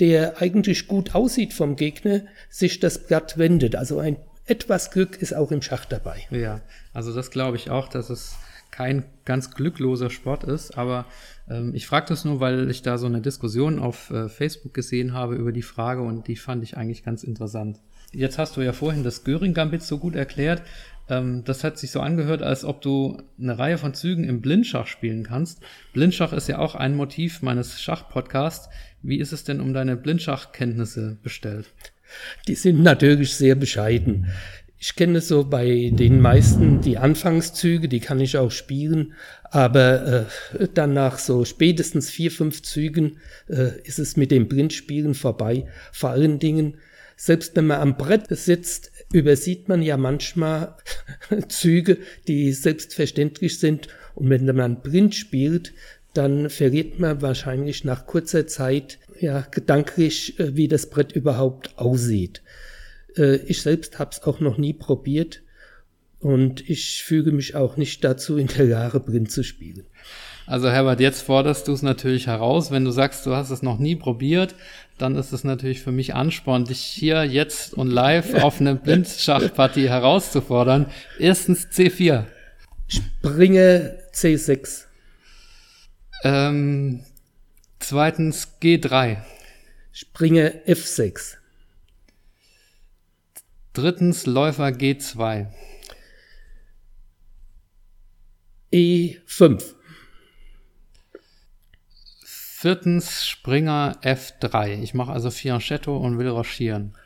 der 0.00 0.40
eigentlich 0.40 0.88
gut 0.88 1.14
aussieht 1.14 1.52
vom 1.52 1.76
Gegner, 1.76 2.22
sich 2.48 2.80
das 2.80 3.06
Blatt 3.06 3.38
wendet. 3.38 3.76
Also 3.76 3.98
ein 3.98 4.16
etwas 4.46 4.90
Glück 4.90 5.20
ist 5.22 5.34
auch 5.34 5.52
im 5.52 5.62
Schach 5.62 5.84
dabei. 5.84 6.26
Ja, 6.30 6.60
also 6.92 7.14
das 7.14 7.30
glaube 7.30 7.56
ich 7.56 7.70
auch, 7.70 7.88
dass 7.88 8.10
es 8.10 8.34
kein 8.72 9.04
ganz 9.24 9.52
glückloser 9.52 10.10
Sport 10.10 10.44
ist, 10.44 10.76
aber 10.78 11.04
ähm, 11.48 11.74
ich 11.74 11.86
frage 11.86 12.06
das 12.08 12.24
nur, 12.24 12.40
weil 12.40 12.70
ich 12.70 12.82
da 12.82 12.98
so 12.98 13.06
eine 13.06 13.20
Diskussion 13.20 13.78
auf 13.78 14.10
äh, 14.10 14.28
Facebook 14.28 14.74
gesehen 14.74 15.12
habe 15.12 15.36
über 15.36 15.52
die 15.52 15.62
Frage 15.62 16.02
und 16.02 16.26
die 16.26 16.36
fand 16.36 16.64
ich 16.64 16.76
eigentlich 16.76 17.04
ganz 17.04 17.22
interessant. 17.22 17.78
Jetzt 18.12 18.38
hast 18.38 18.56
du 18.56 18.60
ja 18.60 18.72
vorhin 18.72 19.04
das 19.04 19.24
Göring-Gambit 19.24 19.82
so 19.82 19.98
gut 19.98 20.14
erklärt. 20.14 20.62
Ähm, 21.08 21.44
das 21.44 21.64
hat 21.64 21.78
sich 21.78 21.90
so 21.90 22.00
angehört, 22.00 22.42
als 22.42 22.64
ob 22.64 22.82
du 22.82 23.22
eine 23.40 23.58
Reihe 23.58 23.78
von 23.78 23.94
Zügen 23.94 24.24
im 24.24 24.40
Blindschach 24.40 24.86
spielen 24.86 25.24
kannst. 25.24 25.60
Blindschach 25.92 26.32
ist 26.32 26.48
ja 26.48 26.58
auch 26.58 26.74
ein 26.74 26.94
Motiv 26.94 27.42
meines 27.42 27.80
Schachpodcasts. 27.80 28.68
Wie 29.02 29.18
ist 29.18 29.32
es 29.32 29.44
denn 29.44 29.60
um 29.60 29.72
deine 29.72 29.96
Blindschachkenntnisse 29.96 31.18
bestellt? 31.22 31.66
Die 32.46 32.54
sind 32.54 32.82
natürlich 32.82 33.34
sehr 33.34 33.54
bescheiden. 33.54 34.28
Ich 34.78 34.96
kenne 34.96 35.20
so 35.20 35.44
bei 35.44 35.90
den 35.92 36.20
meisten 36.20 36.80
die 36.80 36.98
Anfangszüge, 36.98 37.88
die 37.88 38.00
kann 38.00 38.18
ich 38.18 38.36
auch 38.36 38.50
spielen, 38.50 39.14
aber 39.44 40.26
äh, 40.58 40.68
dann 40.74 40.92
nach 40.92 41.18
so 41.18 41.44
spätestens 41.44 42.10
vier, 42.10 42.32
fünf 42.32 42.62
Zügen 42.62 43.18
äh, 43.48 43.80
ist 43.84 44.00
es 44.00 44.16
mit 44.16 44.32
dem 44.32 44.48
Blindspielen 44.48 45.14
vorbei. 45.14 45.66
Vor 45.92 46.10
allen 46.10 46.40
Dingen, 46.40 46.78
selbst 47.24 47.54
wenn 47.54 47.68
man 47.68 47.80
am 47.80 47.96
Brett 47.96 48.26
sitzt, 48.30 48.90
übersieht 49.12 49.68
man 49.68 49.80
ja 49.80 49.96
manchmal 49.96 50.74
Züge, 51.48 51.98
die 52.26 52.50
selbstverständlich 52.50 53.60
sind. 53.60 53.86
Und 54.16 54.28
wenn 54.28 54.44
man 54.56 54.82
blind 54.82 55.14
spielt, 55.14 55.72
dann 56.14 56.50
verliert 56.50 56.98
man 56.98 57.22
wahrscheinlich 57.22 57.84
nach 57.84 58.06
kurzer 58.06 58.48
Zeit 58.48 58.98
ja 59.20 59.42
gedanklich, 59.42 60.40
äh, 60.40 60.56
wie 60.56 60.66
das 60.66 60.90
Brett 60.90 61.12
überhaupt 61.12 61.78
aussieht. 61.78 62.42
Äh, 63.16 63.36
ich 63.46 63.62
selbst 63.62 64.00
habe 64.00 64.10
es 64.10 64.24
auch 64.24 64.40
noch 64.40 64.58
nie 64.58 64.72
probiert 64.72 65.44
und 66.18 66.68
ich 66.68 67.04
füge 67.04 67.30
mich 67.30 67.54
auch 67.54 67.76
nicht 67.76 68.02
dazu, 68.02 68.36
in 68.36 68.48
der 68.48 68.64
Lage 68.64 68.98
blind 68.98 69.30
zu 69.30 69.44
spielen. 69.44 69.86
Also 70.52 70.68
Herbert, 70.68 71.00
jetzt 71.00 71.22
forderst 71.22 71.66
du 71.66 71.72
es 71.72 71.80
natürlich 71.80 72.26
heraus. 72.26 72.70
Wenn 72.70 72.84
du 72.84 72.90
sagst, 72.90 73.24
du 73.24 73.34
hast 73.34 73.48
es 73.48 73.62
noch 73.62 73.78
nie 73.78 73.96
probiert, 73.96 74.54
dann 74.98 75.16
ist 75.16 75.32
es 75.32 75.44
natürlich 75.44 75.80
für 75.80 75.92
mich 75.92 76.14
Ansporn, 76.14 76.66
dich 76.66 76.78
hier 76.78 77.24
jetzt 77.24 77.72
und 77.72 77.88
live 77.88 78.34
auf 78.34 78.60
eine 78.60 78.74
Blindschachpartie 78.74 79.88
herauszufordern. 79.88 80.90
Erstens 81.18 81.68
C4. 81.68 82.26
Springe 82.86 83.98
C6. 84.12 84.84
Ähm, 86.22 87.00
zweitens 87.78 88.58
G3. 88.60 89.22
Springe 89.90 90.60
F6. 90.66 91.36
Drittens 93.72 94.26
Läufer 94.26 94.66
G2. 94.66 95.46
E5. 98.70 99.76
Viertens 102.62 103.26
Springer 103.26 103.98
F3. 104.02 104.80
Ich 104.84 104.94
mache 104.94 105.10
also 105.10 105.32
Fianchetto 105.32 105.96
und 105.96 106.16
will 106.16 106.28
raschieren. 106.28 106.96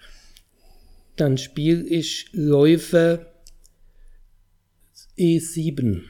Dann 1.16 1.38
spiele 1.38 1.82
ich 1.82 2.28
Läufer 2.32 3.24
E7. 5.16 6.02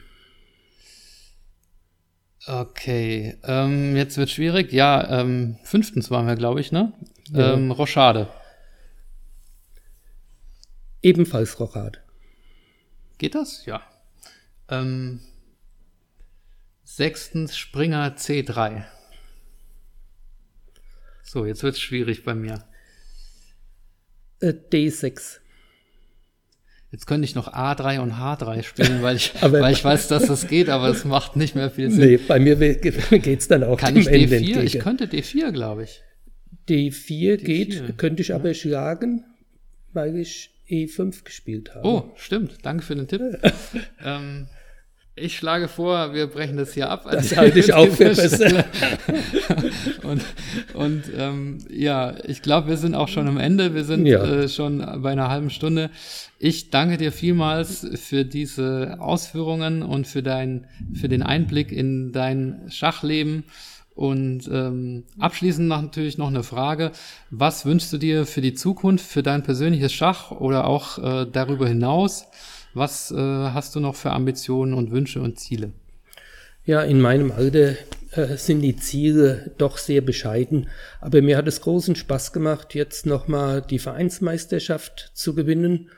Okay, 2.45 3.37
ähm, 3.43 3.95
jetzt 3.95 4.17
wird 4.17 4.31
schwierig. 4.31 4.73
Ja, 4.73 5.21
ähm, 5.21 5.57
fünftens 5.63 6.11
waren 6.11 6.27
wir, 6.27 6.35
glaube 6.35 6.59
ich, 6.59 6.73
ne? 6.73 6.91
Ja. 7.31 7.53
Ähm, 7.53 7.71
Rochade. 7.71 8.27
Ebenfalls 11.01 11.57
Rochade. 11.57 11.99
Geht 13.17 13.33
das? 13.33 13.65
Ja. 13.65 13.81
Ähm, 14.67 15.21
sechstens 16.83 17.55
Springer 17.55 18.17
C3. 18.17 18.83
So, 21.27 21.45
jetzt 21.45 21.61
wird 21.61 21.75
es 21.75 21.81
schwierig 21.81 22.23
bei 22.23 22.33
mir. 22.33 22.63
Äh, 24.39 24.53
D6. 24.71 25.39
Jetzt 26.89 27.05
könnte 27.05 27.25
ich 27.25 27.35
noch 27.35 27.53
A3 27.53 27.99
und 27.99 28.13
H3 28.13 28.63
spielen, 28.63 29.01
weil 29.01 29.17
ich, 29.17 29.33
weil 29.41 29.73
ich 29.73 29.83
weiß, 29.83 30.07
dass 30.07 30.27
das 30.27 30.47
geht, 30.47 30.69
aber 30.69 30.87
es 30.87 31.03
macht 31.03 31.35
nicht 31.35 31.53
mehr 31.53 31.69
viel 31.69 31.91
Sinn. 31.91 32.11
Nee, 32.11 32.17
bei 32.17 32.39
mir 32.39 32.55
geht 32.79 33.39
es 33.41 33.47
dann 33.49 33.65
auch 33.65 33.77
Kann 33.77 33.97
ich 33.97 34.07
D4? 34.07 34.37
Entgegen. 34.37 34.61
Ich 34.61 34.79
könnte 34.79 35.03
D4, 35.05 35.51
glaube 35.51 35.83
ich. 35.83 36.01
D4, 36.69 36.93
D4 36.95 37.37
geht, 37.37 37.97
könnte 37.97 38.21
ich 38.21 38.33
aber 38.33 38.53
schlagen, 38.53 39.25
weil 39.91 40.15
ich 40.15 40.51
E5 40.69 41.25
gespielt 41.25 41.75
habe. 41.75 41.85
Oh, 41.85 42.11
stimmt. 42.15 42.59
Danke 42.63 42.83
für 42.83 42.95
den 42.95 43.09
Tipp. 43.09 43.21
ähm, 44.03 44.47
ich 45.17 45.35
schlage 45.35 45.67
vor, 45.67 46.13
wir 46.13 46.27
brechen 46.27 46.57
das 46.57 46.73
hier 46.73 46.89
ab. 46.89 47.07
Das 47.09 47.35
halte 47.35 47.59
ich 47.59 47.73
auch 47.73 47.87
für 47.87 48.13
besser. 48.15 48.65
und 50.03 50.23
und 50.73 51.03
ähm, 51.17 51.57
ja, 51.69 52.13
ich 52.25 52.41
glaube, 52.41 52.67
wir 52.67 52.77
sind 52.77 52.95
auch 52.95 53.07
schon 53.07 53.27
am 53.27 53.37
Ende. 53.37 53.73
Wir 53.73 53.83
sind 53.83 54.05
ja. 54.05 54.23
äh, 54.23 54.49
schon 54.49 54.77
bei 55.01 55.11
einer 55.11 55.29
halben 55.29 55.49
Stunde. 55.49 55.89
Ich 56.39 56.69
danke 56.69 56.97
dir 56.97 57.11
vielmals 57.11 57.87
für 57.95 58.25
diese 58.25 58.97
Ausführungen 58.99 59.81
und 59.81 60.07
für 60.07 60.21
dein, 60.21 60.67
für 60.93 61.09
den 61.09 61.23
Einblick 61.23 61.71
in 61.71 62.11
dein 62.11 62.65
Schachleben. 62.69 63.43
Und 63.95 64.47
ähm, 64.53 65.05
abschließend 65.17 65.67
natürlich 65.67 66.19
noch 66.19 66.27
eine 66.27 66.43
Frage. 66.43 66.91
Was 67.31 67.65
wünschst 67.65 67.91
du 67.91 67.97
dir 67.97 68.27
für 68.27 68.41
die 68.41 68.53
Zukunft, 68.53 69.03
für 69.03 69.23
dein 69.23 69.41
persönliches 69.41 69.91
Schach 69.91 70.29
oder 70.29 70.67
auch 70.67 70.99
äh, 70.99 71.25
darüber 71.25 71.67
hinaus? 71.67 72.27
Was 72.73 73.11
äh, 73.11 73.15
hast 73.17 73.75
du 73.75 73.79
noch 73.79 73.95
für 73.95 74.11
Ambitionen 74.11 74.73
und 74.73 74.91
Wünsche 74.91 75.21
und 75.21 75.39
Ziele? 75.39 75.71
Ja, 76.65 76.81
in 76.81 76.99
meinem 76.99 77.31
Alter 77.31 77.75
äh, 78.11 78.35
sind 78.35 78.61
die 78.61 78.75
Ziele 78.75 79.51
doch 79.57 79.77
sehr 79.77 80.01
bescheiden. 80.01 80.67
Aber 80.99 81.21
mir 81.21 81.37
hat 81.37 81.47
es 81.47 81.61
großen 81.61 81.95
Spaß 81.95 82.33
gemacht, 82.33 82.75
jetzt 82.75 83.05
nochmal 83.05 83.61
die 83.61 83.79
Vereinsmeisterschaft 83.79 85.11
zu 85.13 85.33
gewinnen. 85.33 85.89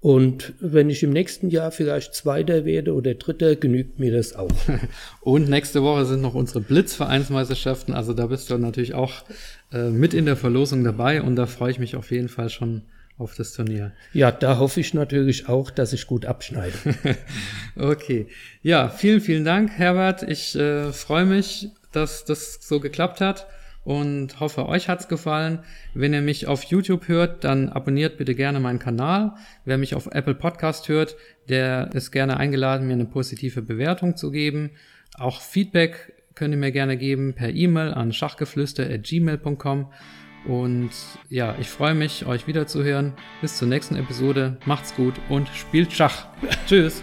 Und 0.00 0.54
wenn 0.60 0.88
ich 0.88 1.02
im 1.02 1.10
nächsten 1.10 1.50
Jahr 1.50 1.70
vielleicht 1.70 2.14
Zweiter 2.14 2.64
werde 2.64 2.94
oder 2.94 3.14
Dritter, 3.14 3.54
genügt 3.56 3.98
mir 3.98 4.12
das 4.12 4.34
auch. 4.34 4.50
Und 5.20 5.48
nächste 5.50 5.82
Woche 5.82 6.06
sind 6.06 6.22
noch 6.22 6.34
unsere 6.34 6.60
Blitzvereinsmeisterschaften. 6.60 7.94
Also 7.94 8.14
da 8.14 8.26
bist 8.26 8.48
du 8.50 8.56
natürlich 8.56 8.94
auch 8.94 9.24
äh, 9.72 9.90
mit 9.90 10.14
in 10.14 10.24
der 10.24 10.36
Verlosung 10.36 10.84
dabei 10.84 11.22
und 11.22 11.36
da 11.36 11.46
freue 11.46 11.70
ich 11.70 11.78
mich 11.78 11.96
auf 11.96 12.10
jeden 12.10 12.28
Fall 12.28 12.48
schon 12.48 12.82
auf 13.20 13.34
das 13.34 13.52
Turnier. 13.52 13.92
Ja, 14.12 14.32
da 14.32 14.58
hoffe 14.58 14.80
ich 14.80 14.94
natürlich 14.94 15.48
auch, 15.48 15.70
dass 15.70 15.92
ich 15.92 16.06
gut 16.06 16.26
abschneide. 16.26 16.74
okay. 17.76 18.26
Ja, 18.62 18.88
vielen, 18.88 19.20
vielen 19.20 19.44
Dank, 19.44 19.72
Herbert. 19.72 20.22
Ich 20.22 20.56
äh, 20.56 20.92
freue 20.92 21.26
mich, 21.26 21.68
dass 21.92 22.24
das 22.24 22.58
so 22.60 22.80
geklappt 22.80 23.20
hat 23.20 23.46
und 23.84 24.40
hoffe, 24.40 24.66
euch 24.66 24.88
hat's 24.88 25.08
gefallen. 25.08 25.60
Wenn 25.94 26.12
ihr 26.12 26.22
mich 26.22 26.46
auf 26.46 26.64
YouTube 26.64 27.08
hört, 27.08 27.44
dann 27.44 27.68
abonniert 27.68 28.18
bitte 28.18 28.34
gerne 28.34 28.60
meinen 28.60 28.78
Kanal. 28.78 29.34
Wer 29.64 29.78
mich 29.78 29.94
auf 29.94 30.06
Apple 30.12 30.34
Podcast 30.34 30.88
hört, 30.88 31.16
der 31.48 31.90
ist 31.94 32.10
gerne 32.10 32.36
eingeladen, 32.36 32.86
mir 32.86 32.94
eine 32.94 33.06
positive 33.06 33.62
Bewertung 33.62 34.16
zu 34.16 34.30
geben. 34.30 34.70
Auch 35.14 35.40
Feedback 35.40 36.12
könnt 36.34 36.54
ihr 36.54 36.58
mir 36.58 36.72
gerne 36.72 36.96
geben 36.96 37.34
per 37.34 37.50
E-Mail 37.50 37.92
an 37.92 38.12
schachgeflüster.gmail.com 38.12 39.92
Und 40.46 40.90
ja, 41.28 41.54
ich 41.60 41.68
freue 41.68 41.94
mich, 41.94 42.26
euch 42.26 42.46
wiederzuhören. 42.46 43.12
Bis 43.40 43.58
zur 43.58 43.68
nächsten 43.68 43.96
Episode. 43.96 44.58
Macht's 44.64 44.94
gut 44.94 45.14
und 45.28 45.48
spielt 45.48 45.92
Schach. 45.92 46.26
Tschüss. 46.66 47.02